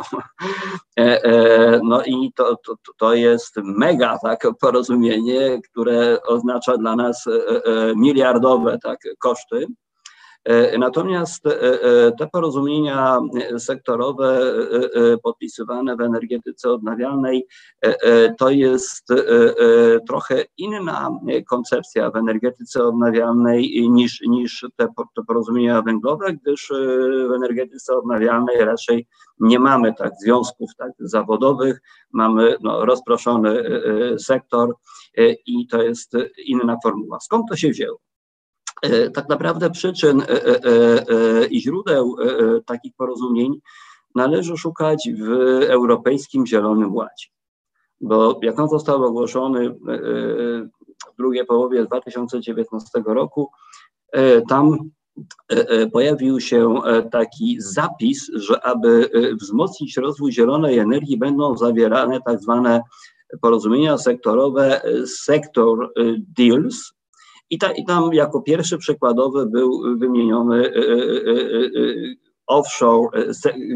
E, 1.00 1.24
e, 1.24 1.80
no 1.84 2.04
i 2.04 2.32
to, 2.36 2.56
to, 2.66 2.76
to 2.98 3.14
jest 3.14 3.58
mega 3.64 4.18
tak, 4.24 4.48
porozumienie, 4.60 5.62
które 5.72 6.18
oznacza 6.24 6.78
dla 6.78 6.96
nas 6.96 7.28
e, 7.28 7.32
miliardowe 7.96 8.78
tak, 8.84 9.00
koszty. 9.20 9.68
E, 10.44 10.78
natomiast 10.78 11.46
e, 11.46 11.52
e, 11.52 12.12
te 12.12 12.28
porozumienia 12.28 13.20
sektorowe 13.58 14.42
podpisywane 15.24 15.96
w 15.96 16.02
energetyce 16.02 16.70
odnawialnej 16.70 17.48
to 18.38 18.50
jest 18.50 19.08
trochę 20.08 20.46
inna 20.58 21.10
koncepcja 21.50 22.12
w 22.12 22.16
energetyce 22.16 22.84
odnawialnej 22.84 23.90
niż, 23.90 24.22
niż 24.22 24.66
te, 24.76 24.88
porozumienia 25.28 25.82
węglowe, 25.82 26.34
gdyż 26.34 26.70
w 27.30 27.32
energetyce 27.36 27.96
odnawialnej 27.96 28.66
raczej 28.66 29.08
nie 29.40 29.60
mamy 29.60 29.94
tak 29.94 30.14
związków 30.24 30.70
tak 30.78 30.92
zawodowych, 31.00 31.82
mamy 32.14 32.56
no, 32.62 32.86
rozproszony 32.86 33.64
sektor 34.20 34.76
i 35.46 35.68
to 35.68 35.82
jest 35.82 36.14
inna 36.46 36.78
formuła. 36.84 37.20
Skąd 37.20 37.50
to 37.50 37.56
się 37.56 37.70
wzięło? 37.70 38.11
E, 38.82 39.10
tak 39.10 39.30
naprawdę 39.30 39.70
przyczyn 39.70 40.22
e, 40.22 40.26
e, 40.30 41.46
i 41.46 41.62
źródeł 41.62 42.16
takich 42.66 42.94
porozumień 42.98 43.62
należy 44.16 44.58
szukać 44.58 45.10
w 45.20 45.30
Europejskim 45.64 46.48
Zielonym 46.48 46.96
Ładzie. 46.96 47.28
Bo 48.02 48.40
jak 48.42 48.60
on 48.60 48.70
został 48.70 49.04
ogłoszony 49.04 49.70
w 51.14 51.18
drugiej 51.18 51.46
połowie 51.46 51.86
2019 51.86 52.90
roku, 53.06 53.50
tam 54.50 54.78
pojawił 55.94 56.40
się 56.40 56.76
taki 57.12 57.58
zapis, 57.60 58.32
że 58.34 58.66
aby 58.66 59.10
wzmocnić 59.42 59.98
rozwój 59.98 60.32
zielonej 60.32 60.80
energii, 60.80 61.18
będą 61.18 61.58
zawierane 61.58 62.22
tak 62.26 62.42
zwane 62.42 62.82
porozumienia 63.42 63.98
sektorowe, 63.98 64.82
sector 65.06 65.94
deals, 66.38 66.94
i, 67.52 67.58
ta, 67.58 67.72
I 67.72 67.86
tam 67.86 68.14
jako 68.14 68.42
pierwszy 68.42 68.78
przykładowy 68.78 69.46
był 69.46 69.98
wymieniony 69.98 70.58
e, 70.58 70.76
e, 70.76 70.82
e, 70.82 72.22
offshore 72.48 73.10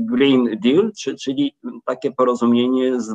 Green 0.01 0.59
Deal, 0.63 0.91
czyli 1.21 1.55
takie 1.85 2.11
porozumienie 2.11 3.01
z, 3.01 3.05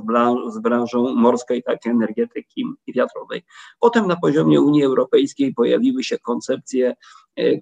z 0.48 0.58
branżą 0.58 1.14
morskiej, 1.14 1.62
tak 1.62 1.86
energetyki 1.86 2.64
wiatrowej. 2.94 3.42
Potem 3.80 4.06
na 4.06 4.16
poziomie 4.16 4.60
Unii 4.60 4.84
Europejskiej 4.84 5.54
pojawiły 5.54 6.04
się 6.04 6.18
koncepcje 6.18 6.94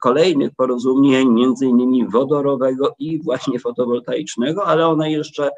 kolejnych 0.03 0.51
porozumień, 0.57 1.29
między 1.29 1.67
innymi 1.67 2.09
wodorowego 2.09 2.95
i 2.99 3.23
właśnie 3.23 3.59
fotowoltaicznego, 3.59 4.67
ale 4.67 4.87
one 4.87 5.11
jeszcze 5.13 5.51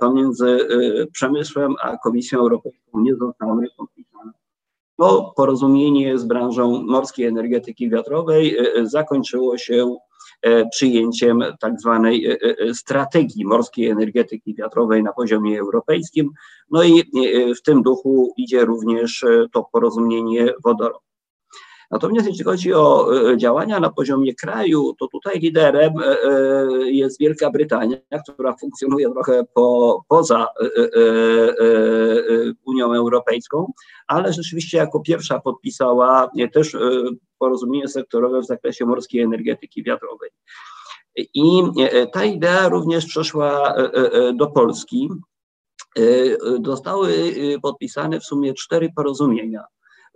pomiędzy 0.00 0.58
przemysłem 1.12 1.74
a 1.82 1.96
Komisją 1.96 2.38
Europejską 2.38 3.00
nie 3.00 3.16
zostały 3.16 3.66
podpisane. 3.76 4.43
To 4.98 5.32
porozumienie 5.36 6.18
z 6.18 6.24
branżą 6.24 6.82
morskiej 6.82 7.26
energetyki 7.26 7.90
wiatrowej 7.90 8.56
e, 8.56 8.74
e, 8.74 8.86
zakończyło 8.86 9.58
się 9.58 9.96
e, 10.42 10.68
przyjęciem 10.68 11.44
tak 11.60 11.80
zwanej 11.80 12.38
strategii 12.74 13.44
morskiej 13.44 13.88
energetyki 13.88 14.54
wiatrowej 14.54 15.02
na 15.02 15.12
poziomie 15.12 15.60
europejskim. 15.60 16.30
No 16.70 16.82
i 16.82 17.02
w 17.58 17.62
tym 17.62 17.82
duchu 17.82 18.32
idzie 18.36 18.64
również 18.64 19.24
to 19.52 19.68
porozumienie 19.72 20.52
wodorowe. 20.64 21.03
Natomiast 21.94 22.26
jeśli 22.26 22.44
chodzi 22.44 22.74
o 22.74 23.08
e, 23.32 23.36
działania 23.36 23.80
na 23.80 23.90
poziomie 23.90 24.34
kraju, 24.34 24.94
to 24.98 25.08
tutaj 25.08 25.40
liderem 25.40 25.92
e, 25.98 26.04
e, 26.04 26.90
jest 26.90 27.20
Wielka 27.20 27.50
Brytania, 27.50 27.96
która 28.34 28.56
funkcjonuje 28.60 29.10
trochę 29.10 29.44
po, 29.54 30.00
poza 30.08 30.46
Unią 32.66 32.94
Europejską, 32.94 33.72
ale 34.06 34.32
rzeczywiście 34.32 34.78
jako 34.78 35.00
pierwsza 35.00 35.40
podpisała 35.40 36.30
też 36.52 36.76
porozumienie 37.38 37.88
sektorowe 37.88 38.40
w 38.40 38.46
zakresie 38.46 38.86
morskiej 38.86 39.22
energetyki 39.22 39.82
wiatrowej. 39.82 40.30
I 41.34 41.62
ta 42.12 42.24
idea 42.24 42.68
również 42.68 43.06
przeszła 43.06 43.74
do 44.34 44.46
Polski. 44.46 45.08
Zostały 46.64 47.34
podpisane 47.62 48.20
w 48.20 48.24
sumie 48.24 48.54
cztery 48.54 48.88
porozumienia 48.96 49.64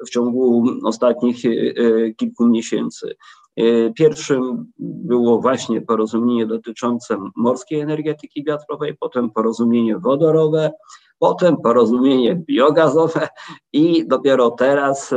w 0.06 0.10
ciągu 0.10 0.64
ostatnich 0.84 1.44
e, 1.44 1.48
e, 1.48 2.10
kilku 2.14 2.46
miesięcy. 2.46 3.16
E, 3.56 3.92
pierwszym 3.92 4.72
było 4.78 5.40
właśnie 5.40 5.80
porozumienie 5.80 6.46
dotyczące 6.46 7.16
morskiej 7.36 7.80
energetyki 7.80 8.44
wiatrowej, 8.44 8.96
potem 9.00 9.30
porozumienie 9.30 9.98
wodorowe, 9.98 10.70
potem 11.18 11.56
porozumienie 11.56 12.34
biogazowe 12.36 13.28
i 13.72 14.06
dopiero 14.08 14.50
teraz 14.50 15.14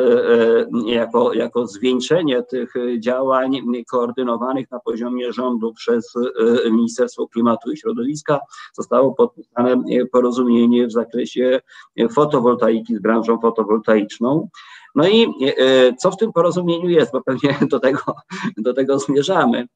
jako, 0.85 1.33
jako 1.33 1.67
zwieńczenie 1.67 2.43
tych 2.43 2.73
działań 2.99 3.61
koordynowanych 3.91 4.71
na 4.71 4.79
poziomie 4.79 5.33
rządu 5.33 5.73
przez 5.73 6.13
Ministerstwo 6.71 7.27
Klimatu 7.27 7.71
i 7.71 7.77
Środowiska 7.77 8.39
zostało 8.73 9.13
podpisane 9.13 9.83
porozumienie 10.11 10.87
w 10.87 10.91
zakresie 10.91 11.59
fotowoltaiki 12.11 12.95
z 12.95 13.01
branżą 13.01 13.39
fotowoltaiczną. 13.39 14.49
No 14.95 15.07
i 15.07 15.23
e, 15.23 15.93
co 15.93 16.11
w 16.11 16.17
tym 16.17 16.33
porozumieniu 16.33 16.89
jest, 16.89 17.11
bo 17.11 17.21
pewnie 17.21 17.57
do 17.69 17.79
tego, 17.79 18.01
do 18.57 18.73
tego 18.73 18.99
zmierzamy. 18.99 19.67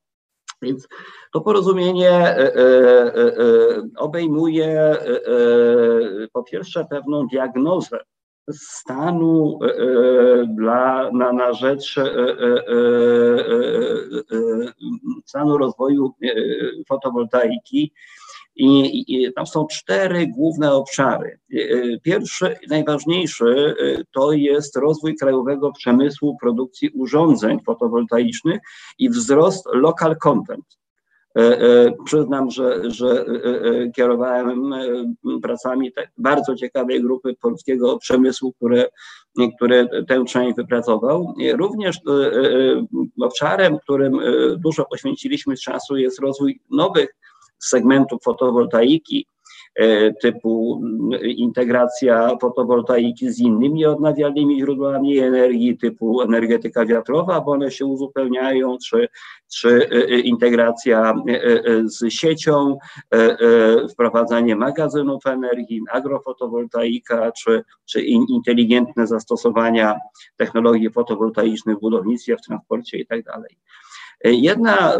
Więc 0.62 0.88
to 1.34 1.41
porozumienie 1.41 2.12
e, 2.12 2.56
e, 2.56 2.76
obejmuje 3.98 4.98
po 6.34 6.44
pierwsze 6.44 6.86
pewną 6.89 7.28
diagnozę 7.28 8.00
stanu 8.52 9.60
dla, 10.48 11.12
na, 11.12 11.34
na 11.34 11.54
rzecz 11.54 11.96
stanu 15.26 15.58
rozwoju 15.58 16.13
fotowoltaiki 16.89 17.94
i, 18.56 19.04
I, 19.08 19.34
tam 19.34 19.48
są 19.48 19.68
cztery 19.68 20.28
główne 20.28 20.74
obszary. 20.74 21.39
E, 21.54 21.58
e, 21.58 22.00
pierwszy, 22.00 22.56
najważniejszy 22.70 23.76
e, 23.80 24.04
to 24.13 24.32
jest 24.32 24.78
rozwój 24.78 25.15
krajowego 25.15 25.72
przemysłu 25.72 26.38
produkcji 26.41 26.89
urządzeń 26.89 27.60
fotowoltaicznych 27.65 28.62
i 29.00 29.10
wzrost 29.10 29.65
local 29.74 30.18
content. 30.18 30.65
Przyznam, 32.06 32.52
że, 32.52 32.91
że 32.91 33.26
kierowałem 33.96 34.74
pracami 35.41 35.91
bardzo 36.18 36.56
ciekawej 36.56 37.02
grupy 37.02 37.36
polskiego 37.41 37.98
przemysłu, 37.98 38.54
które 38.54 38.89
który 39.56 39.89
tę 40.08 40.26
część 40.26 40.56
wypracował. 40.56 41.34
Również 41.58 41.98
obszarem, 43.22 43.78
którym 43.80 44.20
dużo 44.58 44.86
poświęciliśmy 44.86 45.56
czasu 45.56 45.98
jest 45.98 46.20
rozwój 46.20 46.60
nowych 46.72 47.15
segmentów 47.60 48.24
fotowoltaiki, 48.24 49.28
E, 49.76 50.13
typu 50.13 50.82
integracja 51.24 52.38
fotowoltaiki 52.41 53.32
z 53.32 53.39
innymi 53.39 53.86
odnawialnymi 53.86 54.60
źródłami 54.60 55.20
energii, 55.20 55.78
typu 55.78 56.22
energetyka 56.22 56.86
wiatrowa, 56.86 57.41
bo 57.41 57.52
one 57.52 57.72
się 57.72 57.86
uzupełniają, 57.86 58.78
czy, 58.88 59.08
czy 59.54 59.70
e, 59.70 59.96
e, 59.96 60.20
integracja 60.20 61.13
z 61.84 62.13
siecią, 62.13 62.78
wprowadzanie 63.91 64.56
magazynów 64.56 65.26
energii, 65.26 65.82
agrofotowoltaika, 65.91 67.32
czy, 67.32 67.63
czy 67.86 68.02
inteligentne 68.30 69.08
zastosowania 69.08 69.96
technologii 70.38 70.89
fotowoltaicznych 70.89 71.78
w 71.78 71.82
budownictwie, 71.82 72.38
w 72.38 72.41
transporcie 72.41 72.98
itd. 72.98 73.32
Jedna 74.31 74.93
e, 74.93 74.99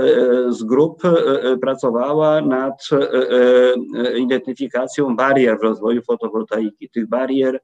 z 0.54 0.64
grup 0.64 1.06
e, 1.06 1.58
pracowała 1.58 2.42
nad 2.42 2.90
e, 2.92 4.18
identyfikacją 4.18 5.16
barier 5.16 5.60
w 5.60 5.64
rozwoju 5.64 6.02
fotowoltaiki. 6.02 6.90
Tych 6.90 7.10
barier 7.10 7.60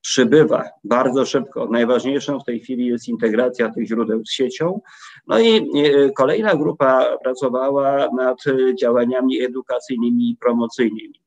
przybywa 0.00 0.64
bardzo 0.84 1.26
szybko. 1.26 1.68
Najważniejszą 1.70 2.40
w 2.40 2.44
tej 2.44 2.60
chwili 2.60 2.86
jest 2.86 3.08
integracja 3.08 3.70
tych 3.70 3.86
źródeł 3.86 4.24
z 4.26 4.32
siecią. 4.32 4.80
No 5.26 5.40
i 5.40 5.70
kolejna 6.16 6.56
grupa 6.56 7.18
pracowała 7.22 8.08
nad 8.16 8.38
działaniami 8.80 9.42
edukacyjnymi 9.42 10.30
i 10.30 10.36
promocyjnymi. 10.36 11.20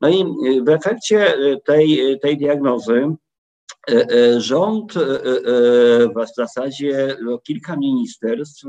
No 0.00 0.08
i 0.08 0.24
w 0.66 0.68
efekcie 0.68 1.34
tej, 1.64 2.18
tej 2.22 2.36
diagnozy 2.36 3.16
E, 3.88 4.06
e, 4.10 4.40
rząd 4.40 4.96
e, 4.96 5.00
w 6.08 6.34
zasadzie 6.36 7.16
no, 7.22 7.38
kilka 7.38 7.76
ministerstw 7.76 8.64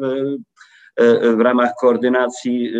w 1.37 1.39
ramach 1.39 1.71
koordynacji 1.81 2.73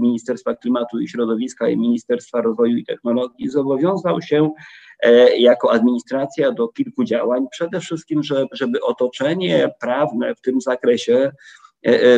Ministerstwa 0.00 0.54
Klimatu 0.54 1.00
i 1.00 1.08
Środowiska 1.08 1.68
i 1.68 1.76
Ministerstwa 1.76 2.42
Rozwoju 2.42 2.76
i 2.76 2.84
Technologii 2.84 3.48
zobowiązał 3.48 4.22
się 4.22 4.50
jako 5.38 5.72
administracja 5.72 6.52
do 6.52 6.68
kilku 6.68 7.04
działań. 7.04 7.46
Przede 7.50 7.80
wszystkim, 7.80 8.20
żeby 8.52 8.80
otoczenie 8.80 9.70
prawne 9.80 10.34
w 10.34 10.40
tym 10.40 10.60
zakresie 10.60 11.32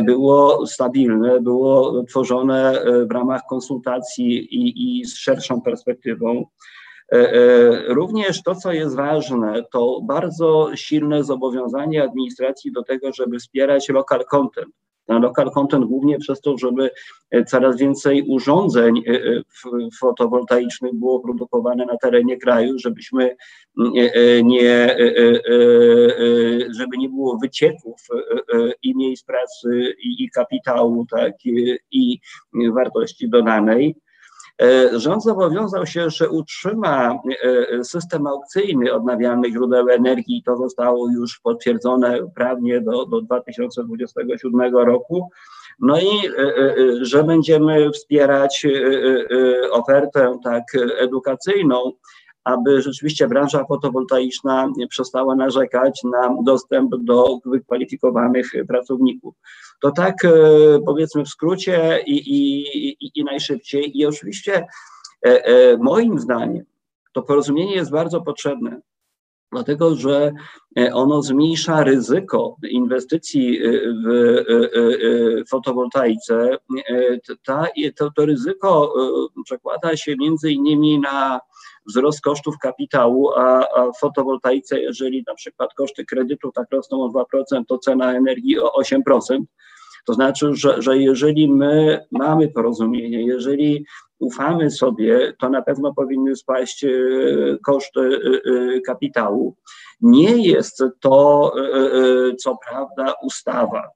było 0.03 0.67
stabilne, 0.67 1.41
było 1.41 2.03
tworzone 2.05 2.85
w 3.11 3.13
ramach 3.13 3.41
konsultacji 3.49 4.55
i, 4.55 5.01
i 5.01 5.05
z 5.05 5.17
szerszą 5.17 5.63
perspektywą. 5.63 6.45
E, 7.13 7.17
e, 7.17 7.95
również 7.95 8.43
to, 8.43 8.55
co 8.55 8.73
jest 8.73 8.97
ważne, 8.97 9.63
to 9.73 10.01
bardzo 10.03 10.71
silne 10.75 11.25
zobowiązanie 11.25 12.03
administracji 12.03 12.73
do 12.73 12.83
tego, 12.83 13.13
żeby 13.13 13.39
wspierać 13.39 13.89
local 13.89 14.25
content. 14.25 14.75
Ten 15.07 15.23
local 15.23 15.51
content 15.51 15.85
głównie 15.85 16.19
przez 16.19 16.41
to, 16.41 16.59
żeby 16.59 16.91
e, 17.31 17.45
coraz 17.45 17.77
więcej 17.79 18.23
urządzeń 18.29 19.03
fotowoltaicznych 20.01 20.95
było 20.95 21.21
produkowane 21.21 21.87
na 21.87 21.97
terenie 21.97 22.37
kraju, 22.37 22.79
żebyśmy 22.79 23.37
nie, 24.43 24.97
żeby 26.79 26.97
nie 26.99 27.09
było 27.09 27.39
wycieków 27.39 28.01
i 28.83 28.97
miejsc 28.97 29.25
pracy, 29.25 29.95
i, 30.05 30.25
i 30.25 30.31
kapitału, 30.31 31.07
tak, 31.11 31.33
i 31.93 32.19
wartości 32.75 33.29
dodanej. 33.29 33.97
E, 34.63 34.99
rząd 35.01 35.23
zobowiązał 35.23 35.87
się, 35.87 36.11
że 36.11 36.31
utrzyma 36.31 37.19
e, 37.43 37.85
system 37.85 38.27
aukcyjny 38.27 38.93
odnawialnych 38.93 39.53
źródeł 39.53 39.89
energii. 39.89 40.43
To 40.47 40.57
zostało 40.57 41.11
już 41.11 41.41
potwierdzone 41.41 42.19
prawnie 42.35 42.81
do, 42.81 43.07
do 43.07 43.21
2027 43.21 44.77
roku. 44.77 45.29
No 45.81 46.01
i 46.01 46.27
e, 46.27 46.75
że 47.01 47.25
będziemy 47.25 47.91
wspierać 47.91 48.67
ofertę 49.71 50.39
tak 50.45 50.65
edukacyjną, 50.99 51.93
aby 52.47 52.83
rzeczywiście 52.83 53.29
branża 53.29 53.65
fotowoltaiczna 53.65 54.69
przestała 54.89 55.37
narzekać 55.37 56.01
na 56.05 56.35
dostęp 56.45 56.91
do 56.99 57.39
wykwalifikowanych 57.45 58.53
pracowników. 58.69 59.35
To 59.81 59.91
tak 59.91 60.25
e, 60.25 60.31
powiedzmy 60.87 61.25
w 61.25 61.29
skrócie 61.29 62.03
i, 62.07 62.17
i, 62.17 63.21
i 63.21 63.25
najszybciej. 63.25 63.99
I 63.99 64.07
oczywiście 64.07 64.67
e, 65.27 65.45
e, 65.45 65.77
moim 65.77 66.19
zdaniem 66.19 66.65
to 67.13 67.23
porozumienie 67.23 67.75
jest 67.75 67.91
bardzo 67.91 68.21
potrzebne, 68.21 68.81
dlatego 69.53 69.95
że 69.95 70.33
ono 70.93 71.23
zmniejsza 71.23 71.85
ryzyko 71.85 72.57
inwestycji 72.71 73.61
w 74.05 75.49
fotowoltaice. 75.49 76.59
Ta, 77.45 77.67
to, 77.97 78.11
to 78.11 78.27
ryzyko 78.27 78.95
przekłada 79.45 79.97
się 79.97 80.17
między 80.17 80.53
innymi 80.53 81.01
na 81.01 81.41
wzrost 81.89 82.21
kosztów 82.21 82.59
kapitału, 82.59 83.31
a, 83.37 83.69
a 83.77 83.93
w 83.93 83.99
fotowoltaice, 84.01 84.81
jeżeli 84.81 85.25
na 85.27 85.35
przykład 85.35 85.75
koszty 85.75 86.05
kredytu 86.05 86.53
tak 86.53 86.67
rosną 86.71 87.05
o 87.05 87.09
2%, 87.09 87.63
to 87.69 87.79
cena 87.79 88.15
energii 88.15 88.59
o 88.59 88.73
8%. 88.81 89.41
To 90.07 90.15
znaczy, 90.15 90.55
że, 90.55 90.83
że 90.83 90.99
jeżeli 90.99 91.53
my 91.53 92.05
mamy 92.11 92.49
porozumienie, 92.49 93.27
jeżeli 93.27 93.85
ufamy 94.19 94.71
sobie, 94.71 95.35
to 95.41 95.49
na 95.49 95.63
pewno 95.63 95.95
powinny 95.95 96.37
spaść 96.37 96.85
e, 96.85 96.91
koszty 97.65 98.01
e, 98.01 98.07
e, 98.07 98.81
kapitału. 98.81 99.57
Nie 100.01 100.49
jest 100.49 100.85
to, 101.01 101.53
co 102.39 102.59
prawda, 102.69 103.15
ustawa, 103.23 103.91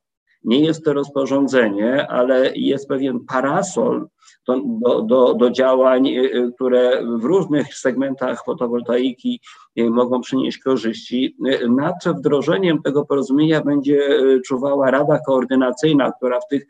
nie 0.44 0.60
jest 0.60 0.84
to 0.84 0.92
rozporządzenie, 0.92 2.06
ale 2.08 2.52
jest 2.54 2.88
pewien 2.88 3.20
parasol, 3.20 4.06
do, 4.48 5.02
do, 5.02 5.34
do, 5.34 5.50
działań, 5.50 6.08
y, 6.08 6.34
y, 6.34 6.52
które 6.54 7.02
w 7.18 7.24
różnych 7.24 7.74
segmentach 7.74 8.44
fotowoltaiki 8.44 9.40
y, 9.78 9.90
mogą 9.90 10.20
przynieść 10.20 10.58
korzyści. 10.58 11.36
Nad 11.68 11.94
wdrożeniem 12.18 12.82
tego 12.82 13.04
porozumienia 13.06 13.60
będzie 13.60 14.00
czuwała 14.46 14.90
Rada 14.90 15.18
Koordynacyjna, 15.26 16.12
która 16.12 16.40
w 16.40 16.48
tych 16.48 16.66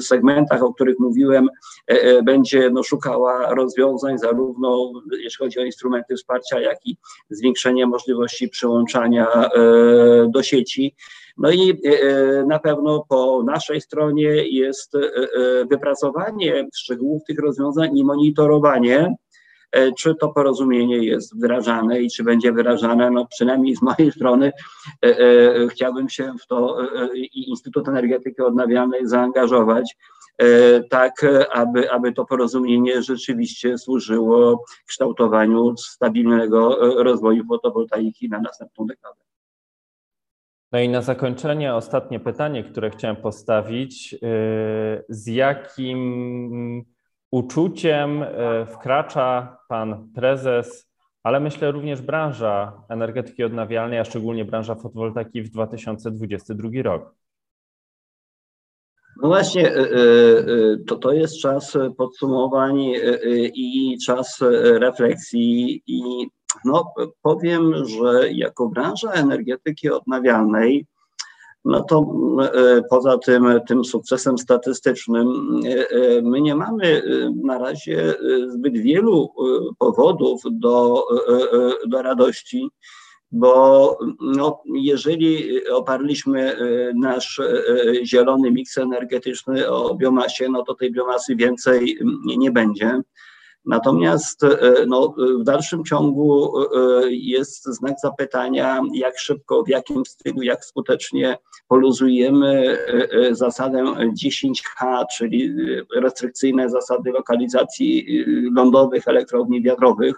segmentach, 0.00 0.62
o 0.62 0.74
których 0.74 0.98
mówiłem, 0.98 1.48
będzie 2.24 2.70
no, 2.70 2.82
szukała 2.82 3.54
rozwiązań, 3.54 4.18
zarówno 4.18 4.92
jeśli 5.12 5.44
chodzi 5.44 5.58
o 5.58 5.64
instrumenty 5.64 6.16
wsparcia, 6.16 6.60
jak 6.60 6.86
i 6.86 6.96
zwiększenie 7.30 7.86
możliwości 7.86 8.48
przyłączania 8.48 9.26
do 10.28 10.42
sieci. 10.42 10.94
No 11.36 11.50
i 11.50 11.70
e, 11.70 12.00
e, 12.00 12.44
na 12.44 12.58
pewno 12.58 13.04
po 13.08 13.42
naszej 13.42 13.80
stronie 13.80 14.48
jest 14.48 14.94
e, 14.94 15.00
wypracowanie 15.70 16.68
szczegółów 16.74 17.24
tych 17.24 17.38
rozwiązań 17.38 17.98
i 17.98 18.04
monitorowanie, 18.04 19.14
czy 19.98 20.14
to 20.14 20.28
porozumienie 20.28 20.96
jest 20.96 21.36
wdrażane 21.36 22.00
i 22.00 22.10
czy 22.10 22.24
będzie 22.24 22.52
wyrażane, 22.52 23.10
no 23.10 23.26
przynajmniej 23.26 23.76
z 23.76 23.82
mojej 23.82 24.12
strony 24.12 24.52
chciałbym 25.70 26.08
się 26.08 26.32
w 26.42 26.46
to 26.46 26.78
i 27.14 27.50
Instytut 27.50 27.88
Energetyki 27.88 28.42
Odnawialnej 28.42 29.08
zaangażować, 29.08 29.96
tak 30.90 31.12
aby, 31.52 31.90
aby 31.90 32.12
to 32.12 32.24
porozumienie 32.24 33.02
rzeczywiście 33.02 33.78
służyło 33.78 34.64
kształtowaniu 34.86 35.74
stabilnego 35.76 36.76
rozwoju 37.02 37.44
fotowoltaiki 37.48 38.28
na 38.28 38.40
następną 38.40 38.86
dekadę. 38.86 39.25
No 40.72 40.78
i 40.80 40.88
na 40.88 41.02
zakończenie 41.02 41.74
ostatnie 41.74 42.20
pytanie, 42.20 42.64
które 42.64 42.90
chciałem 42.90 43.16
postawić. 43.16 44.14
Y, 44.14 44.18
z 45.08 45.26
jakim 45.26 46.84
uczuciem 47.30 48.22
y, 48.22 48.26
wkracza 48.66 49.58
pan 49.68 50.08
prezes, 50.14 50.90
ale 51.22 51.40
myślę 51.40 51.70
również 51.70 52.02
branża 52.02 52.82
energetyki 52.88 53.44
odnawialnej, 53.44 53.98
a 53.98 54.04
szczególnie 54.04 54.44
branża 54.44 54.74
fotowoltaiki 54.74 55.42
w 55.42 55.50
2022 55.50 56.68
rok? 56.82 57.14
No 59.22 59.28
właśnie, 59.28 59.76
y, 59.76 60.84
to, 60.86 60.96
to 60.96 61.12
jest 61.12 61.40
czas 61.40 61.78
podsumowań 61.96 62.92
i 63.54 63.98
czas 64.06 64.38
refleksji 64.80 65.82
i 65.86 66.26
no, 66.64 66.92
powiem, 67.22 67.72
że 67.84 68.32
jako 68.32 68.68
branża 68.68 69.12
energetyki 69.12 69.90
odnawialnej, 69.90 70.86
no 71.66 71.82
to 71.82 72.06
e, 72.42 72.82
poza 72.90 73.18
tym, 73.18 73.60
tym 73.68 73.84
sukcesem 73.84 74.38
statystycznym, 74.38 75.28
e, 75.66 75.90
e, 75.90 76.22
my 76.22 76.40
nie 76.40 76.54
mamy 76.54 77.02
na 77.44 77.58
razie 77.58 78.14
zbyt 78.48 78.76
wielu 78.76 79.32
powodów 79.78 80.42
do, 80.50 81.04
do 81.86 82.02
radości, 82.02 82.68
bo 83.32 83.98
no, 84.20 84.62
jeżeli 84.74 85.48
oparliśmy 85.68 86.56
nasz 86.94 87.40
zielony 88.04 88.50
miks 88.50 88.78
energetyczny 88.78 89.70
o 89.70 89.94
biomasie, 89.94 90.48
no 90.48 90.62
to 90.62 90.74
tej 90.74 90.92
biomasy 90.92 91.36
więcej 91.36 91.98
nie 92.24 92.50
będzie. 92.50 93.00
Natomiast 93.66 94.40
no, 94.86 95.14
w 95.40 95.44
dalszym 95.44 95.84
ciągu 95.84 96.52
jest 97.08 97.64
znak 97.64 97.94
zapytania, 98.02 98.82
jak 98.94 99.18
szybko, 99.18 99.62
w 99.62 99.68
jakim 99.68 100.06
stylu, 100.06 100.42
jak 100.42 100.64
skutecznie 100.64 101.38
poluzujemy 101.68 102.78
zasadę 103.30 103.84
10H, 104.22 105.04
czyli 105.16 105.54
restrykcyjne 105.96 106.70
zasady 106.70 107.10
lokalizacji 107.10 108.24
lądowych 108.54 109.08
elektrowni 109.08 109.62
wiatrowych 109.62 110.16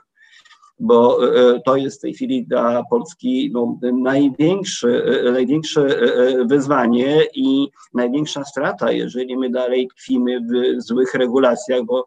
bo 0.81 1.19
e, 1.55 1.61
to 1.61 1.77
jest 1.77 1.99
w 1.99 2.01
tej 2.01 2.15
chwili 2.15 2.47
dla 2.47 2.83
Polski 2.91 3.51
no, 3.53 3.79
największe, 3.93 5.03
największe 5.33 5.81
e, 5.81 6.45
wyzwanie 6.45 7.23
i 7.35 7.69
największa 7.95 8.45
strata, 8.45 8.93
jeżeli 8.93 9.37
my 9.37 9.51
dalej 9.51 9.89
tkwimy 9.89 10.41
w 10.41 10.83
złych 10.83 11.15
regulacjach, 11.15 11.85
bo 11.85 12.01
e, 12.01 12.05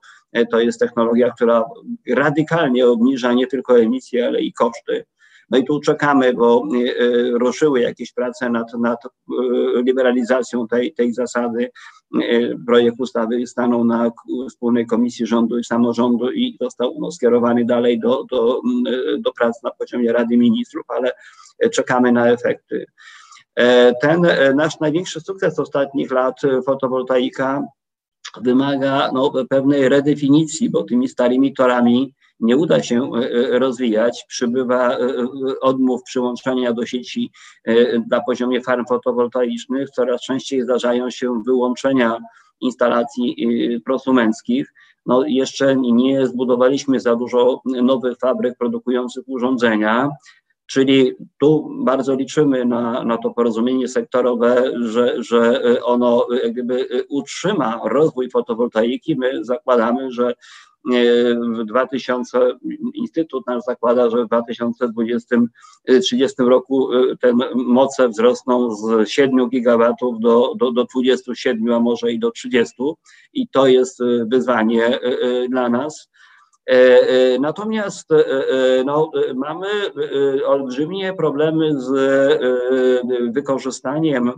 to 0.52 0.60
jest 0.60 0.80
technologia, 0.80 1.32
która 1.32 1.65
radykalnie 2.10 2.88
obniża 2.88 3.34
nie 3.34 3.48
tylko 3.48 3.80
emisje, 3.80 4.28
ale 4.28 4.41
i 4.41 4.54
koszty. 4.54 5.06
No 5.50 5.58
i 5.58 5.63
tu 5.63 5.80
czekamy, 5.80 6.34
bo 6.34 6.63
ruszyły 7.34 7.80
jakieś 7.80 8.13
prace 8.13 8.50
nad, 8.50 8.74
nad 8.74 9.00
liberalizacją 9.86 10.67
tej, 10.67 10.94
tej 10.94 11.13
zasady. 11.13 11.72
Projekt 12.65 13.00
ustawy 13.00 13.48
stanął 13.48 13.86
na 13.86 14.12
wspólnej 14.50 14.86
komisji 14.86 15.28
rządu 15.28 15.60
i 15.60 15.63
samorządu 15.63 16.32
i 16.32 16.58
został 16.62 16.96
no, 17.00 17.12
skierowany 17.12 17.65
dalej 17.65 18.00
do, 18.00 18.24
do, 18.24 18.62
do 19.20 19.32
prac 19.34 19.63
na 19.63 19.72
poziomie 19.72 20.13
Rady 20.13 20.38
Ministrów, 20.38 20.86
ale 20.88 21.12
czekamy 21.72 22.12
na 22.12 22.30
efekty. 22.30 22.86
Ten 24.02 24.28
nasz 24.56 24.80
największy 24.80 25.22
sukces 25.22 25.60
ostatnich 25.60 26.12
lat, 26.12 26.41
fotowoltaika, 26.65 27.63
wymaga 28.41 29.12
no, 29.13 29.32
pewnej 29.50 29.89
redefinicji, 29.89 30.70
bo 30.70 30.84
tymi 30.84 31.08
starymi 31.08 31.54
torami 31.54 32.13
nie 32.41 32.58
uda 32.58 32.84
się 32.84 33.12
e, 33.15 33.32
e, 33.32 33.60
rozwijać, 33.60 34.26
przybywa 34.28 34.98
e, 34.98 35.00
odmów 35.62 36.04
przyłączania 36.04 36.74
do 36.74 36.86
sieci 36.86 37.32
na 38.12 38.22
poziomie 38.22 38.62
farm 38.62 38.86
fotowoltaicznych, 38.86 39.89
coraz 39.89 40.22
częściej 40.22 40.62
zdarzają 40.62 41.10
się 41.10 41.41
wyłączenia 41.46 42.17
instalacji 42.62 43.36
prosumenckich. 43.86 44.74
No, 45.06 45.24
jeszcze 45.28 45.76
nie 45.76 46.28
zbudowaliśmy 46.28 47.00
za 47.00 47.15
dużo 47.15 47.62
nowych 47.65 48.17
fabryk 48.17 48.58
produkujących 48.58 49.24
urządzenia, 49.28 50.10
Czyli 50.72 51.12
tu 51.40 51.70
bardzo 51.84 52.16
liczymy 52.16 52.66
na, 52.66 53.04
na 53.04 53.18
to 53.18 53.30
porozumienie 53.30 53.88
sektorowe, 53.88 54.72
że, 54.82 55.24
że 55.24 55.62
ono 55.84 56.28
jakby 56.44 56.88
utrzyma 57.10 57.82
rozwój 57.86 58.30
fotowoltaiki. 58.30 59.16
My 59.16 59.46
zakładamy, 59.46 60.12
że 60.12 60.34
w 60.86 61.66
2000, 61.66 62.58
Instytut 62.94 63.48
nasz 63.48 63.64
zakłada, 63.64 64.10
że 64.10 64.26
w 64.26 64.30
2020-30 64.30 65.48
roku 66.38 66.94
y, 66.94 67.18
te 67.18 67.34
moce 67.56 68.10
wzrosną 68.10 68.76
z 68.76 69.10
7 69.10 69.50
gigawatów 69.50 70.20
do, 70.20 70.54
do, 70.56 70.72
do 70.72 70.84
27, 70.84 71.74
a 71.74 71.80
może 71.80 72.12
i 72.12 72.20
do 72.20 72.32
30 72.32 72.76
i 73.34 73.48
to 73.48 73.68
jest 73.68 74.02
y, 74.02 74.26
wyzwanie 74.32 75.00
y, 75.04 75.48
dla 75.50 75.70
nas. 75.70 76.11
E, 76.72 76.76
e, 76.76 77.40
natomiast 77.40 78.12
e, 78.12 78.84
no, 78.86 79.12
mamy 79.36 79.68
olbrzymie 80.46 81.14
problemy 81.14 81.82
z 81.82 81.90
wykorzystaniem 83.34 84.32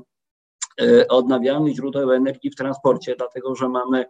odnawialnych 1.10 1.76
źródeł 1.76 2.12
energii 2.12 2.52
w 2.52 2.56
transporcie, 2.56 3.16
dlatego 3.18 3.56
że 3.56 3.70
mamy 3.70 4.06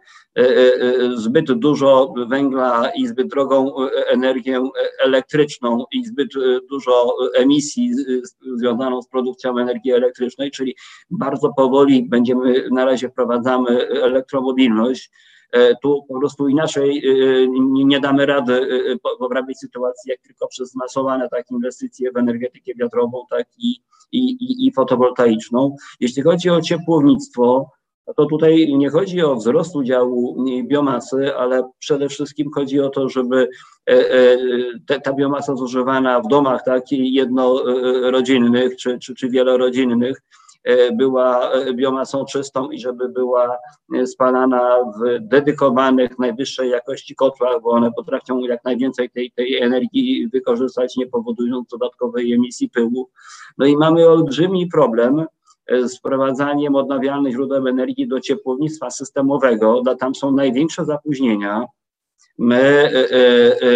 zbyt 1.14 1.52
dużo 1.52 2.14
węgla 2.28 2.90
i 2.96 3.06
zbyt 3.06 3.28
drogą 3.28 3.74
energię 4.06 4.62
elektryczną 5.04 5.84
i 5.92 6.06
zbyt 6.06 6.28
dużo 6.70 7.16
emisji 7.34 7.90
związaną 8.56 9.02
z 9.02 9.08
produkcją 9.08 9.58
energii 9.58 9.92
elektrycznej, 9.92 10.50
czyli 10.50 10.74
bardzo 11.10 11.52
powoli 11.56 12.08
będziemy, 12.08 12.68
na 12.70 12.84
razie 12.84 13.08
wprowadzamy 13.08 13.88
elektromobilność, 13.88 15.10
tu 15.82 16.04
po 16.08 16.18
prostu 16.18 16.48
inaczej 16.48 17.02
nie 17.84 18.00
damy 18.00 18.26
rady 18.26 18.68
poprawić 19.18 19.58
sytuacji, 19.58 20.10
jak 20.10 20.20
tylko 20.20 20.48
przez 20.48 20.74
masowane 20.74 21.28
tak 21.28 21.50
inwestycje 21.50 22.12
w 22.12 22.16
energetykę 22.16 22.72
wiatrową, 22.74 23.22
tak 23.30 23.46
i 23.58 23.76
i, 24.14 24.66
i, 24.66 24.72
fotowoltaiczną. 24.72 25.76
Jeśli 26.00 26.22
chodzi 26.22 26.50
o 26.50 26.60
ciepłownictwo, 26.60 27.70
to 28.16 28.26
tutaj 28.26 28.74
nie 28.76 28.90
chodzi 28.90 29.22
o 29.22 29.36
wzrost 29.36 29.76
udziału 29.76 30.44
biomasy, 30.64 31.36
ale 31.36 31.70
przede 31.78 32.08
wszystkim 32.08 32.50
chodzi 32.54 32.80
o 32.80 32.90
to, 32.90 33.08
żeby 33.08 33.48
e, 33.88 33.92
e, 34.90 35.00
ta 35.00 35.12
biomasa 35.12 35.56
zużywana 35.56 36.20
w 36.20 36.28
domach 36.28 36.64
takich 36.64 37.14
jednorodzinnych 37.14 38.76
czy, 38.76 38.98
czy, 38.98 39.14
czy 39.14 39.28
wielorodzinnych 39.28 40.20
E, 40.20 40.43
była 40.92 41.52
e, 41.52 41.74
biomasą 41.74 42.24
czystą 42.24 42.70
i 42.70 42.78
żeby 42.78 43.08
była 43.08 43.58
e, 43.94 44.06
spalana 44.06 44.78
w 44.82 45.18
dedykowanych 45.20 46.18
najwyższej 46.18 46.70
jakości 46.70 47.14
kotłach, 47.14 47.62
bo 47.62 47.70
one 47.70 47.92
potrafią 47.92 48.38
jak 48.38 48.64
najwięcej 48.64 49.10
tej, 49.10 49.30
tej 49.30 49.56
energii 49.56 50.28
wykorzystać, 50.32 50.96
nie 50.96 51.06
powodując 51.06 51.68
dodatkowej 51.68 52.32
emisji 52.32 52.70
pyłu. 52.70 53.10
No 53.58 53.66
i 53.66 53.76
mamy 53.76 54.08
olbrzymi 54.08 54.66
problem, 54.66 55.24
z 55.84 55.98
wprowadzaniem 55.98 56.74
odnawialnych 56.74 57.32
źródeł 57.32 57.66
energii 57.66 58.08
do 58.08 58.20
ciepłownictwa 58.20 58.90
systemowego, 58.90 59.82
tam 60.00 60.14
są 60.14 60.32
największe 60.32 60.84
zapóźnienia. 60.84 61.64
My, 62.38 62.90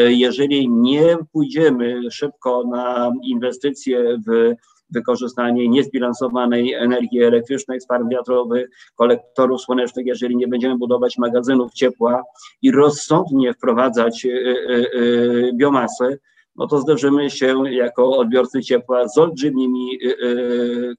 jeżeli 0.09 0.69
nie 0.69 1.17
pójdziemy 1.33 2.11
szybko 2.11 2.65
na 2.65 3.13
inwestycje 3.23 4.19
w 4.27 4.55
wykorzystanie 4.91 5.69
niezbilansowanej 5.69 6.75
energii 6.75 7.23
elektrycznej 7.23 7.81
z 7.81 7.87
farm 7.87 8.09
wiatrowych, 8.09 8.69
kolektorów 8.95 9.61
słonecznych, 9.61 10.07
jeżeli 10.07 10.37
nie 10.37 10.49
będziemy 10.49 10.79
budować 10.79 11.19
magazynów 11.19 11.73
ciepła 11.73 12.23
i 12.63 12.71
rozsądnie 12.71 13.55
wprowadzać 13.55 14.25
y, 14.25 14.29
y, 14.29 14.91
y, 14.95 15.51
biomasę, 15.55 16.17
no 16.57 16.67
to 16.67 16.79
zderzymy 16.81 17.31
się 17.31 17.55
jako 17.71 18.17
odbiorcy 18.17 18.63
ciepła 18.63 19.09
z 19.09 19.19
olbrzymimi 19.19 19.99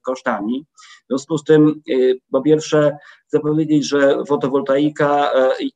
kosztami. 0.02 0.64
W 1.10 1.12
związku 1.12 1.38
z 1.38 1.44
tym, 1.44 1.82
po 2.30 2.42
pierwsze, 2.42 2.98
chcę 3.26 3.40
powiedzieć, 3.40 3.88
że 3.88 4.24
fotowoltaika 4.28 5.32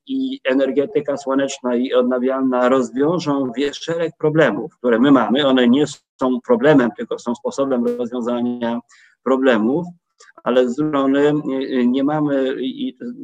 i 0.06 0.40
energetyka 0.44 1.16
słoneczna 1.16 1.76
i 1.76 1.92
odnawialna 1.92 2.68
rozwiążą 2.68 3.52
szereg 3.72 4.12
problemów, 4.18 4.76
które 4.78 4.98
my 4.98 5.10
mamy. 5.10 5.46
One 5.46 5.68
nie 5.68 5.84
są 6.20 6.40
problemem, 6.46 6.90
tylko 6.96 7.18
są 7.18 7.34
sposobem 7.34 7.86
rozwiązania 7.86 8.80
problemów, 9.24 9.86
ale 10.44 10.68
z 10.68 10.76
drugiej 10.76 10.94
strony 10.94 11.32
nie 11.86 12.04
mamy 12.04 12.56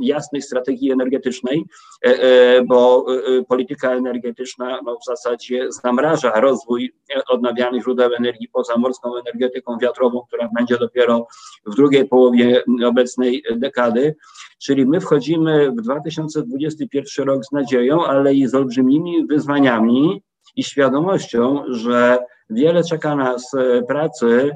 jasnej 0.01 0.43
strategii 0.43 0.93
energetycznej, 0.93 1.65
e, 2.05 2.09
e, 2.09 2.65
bo 2.65 3.07
e, 3.39 3.45
polityka 3.45 3.93
energetyczna 3.93 4.81
no, 4.85 4.97
w 4.97 5.05
zasadzie 5.05 5.73
zamraża 5.73 6.41
rozwój 6.41 6.95
odnawialnych 7.29 7.83
źródeł 7.83 8.15
energii 8.15 8.49
poza 8.53 8.77
morską 8.77 9.11
energetyką 9.17 9.79
wiatrową, 9.79 10.23
która 10.29 10.49
będzie 10.57 10.79
dopiero 10.79 11.27
w 11.67 11.75
drugiej 11.75 12.09
połowie 12.09 12.63
obecnej 12.85 13.43
dekady. 13.57 14.17
Czyli 14.63 14.87
my 14.87 15.01
wchodzimy 15.01 15.71
w 15.71 15.83
2021 15.83 17.27
rok 17.27 17.45
z 17.45 17.53
nadzieją, 17.53 18.05
ale 18.05 18.35
i 18.35 18.47
z 18.47 18.55
olbrzymimi 18.55 19.27
wyzwaniami 19.27 20.23
i 20.57 20.65
świadomością, 20.65 21.65
że 21.69 22.19
wiele 22.51 22.85
czeka 22.85 23.17
nas 23.17 23.55
e, 23.55 23.83
pracy 23.83 24.51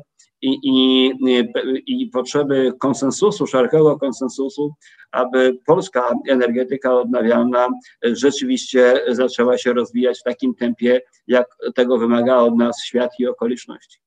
i, 0.45 0.59
i, 0.63 2.03
i 2.03 2.07
potrzeby 2.07 2.73
konsensusu, 2.79 3.47
szerokiego 3.47 3.99
konsensusu, 3.99 4.75
aby 5.13 5.59
polska 5.67 6.11
energetyka 6.29 6.95
odnawialna 6.95 7.69
rzeczywiście 8.03 9.01
zaczęła 9.09 9.59
się 9.59 9.73
rozwijać 9.73 10.21
w 10.21 10.23
takim 10.23 10.55
tempie, 10.55 11.01
jak 11.27 11.47
tego 11.75 11.99
wymaga 11.99 12.37
od 12.37 12.57
nas 12.57 12.85
świat 12.85 13.11
i 13.19 13.27
okoliczności. 13.27 13.99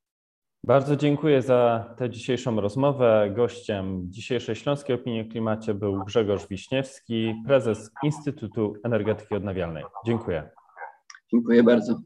Bardzo 0.63 0.95
dziękuję 0.95 1.41
za 1.41 1.93
tę 1.97 2.10
dzisiejszą 2.10 2.62
rozmowę. 2.62 3.34
Gościem 3.36 4.04
dzisiejszej 4.10 4.56
Śląskiej 4.56 4.95
Opinii 4.95 5.21
o 5.21 5.32
Klimacie 5.32 5.73
był 5.73 6.04
Grzegorz 6.06 6.47
Wiśniewski, 6.47 7.36
prezes 7.45 7.91
Instytutu 8.04 8.73
Energetyki 8.84 9.36
Odnawialnej. 9.36 9.84
Dziękuję. 10.06 10.50
Dziękuję 11.32 11.63
bardzo. 11.63 12.02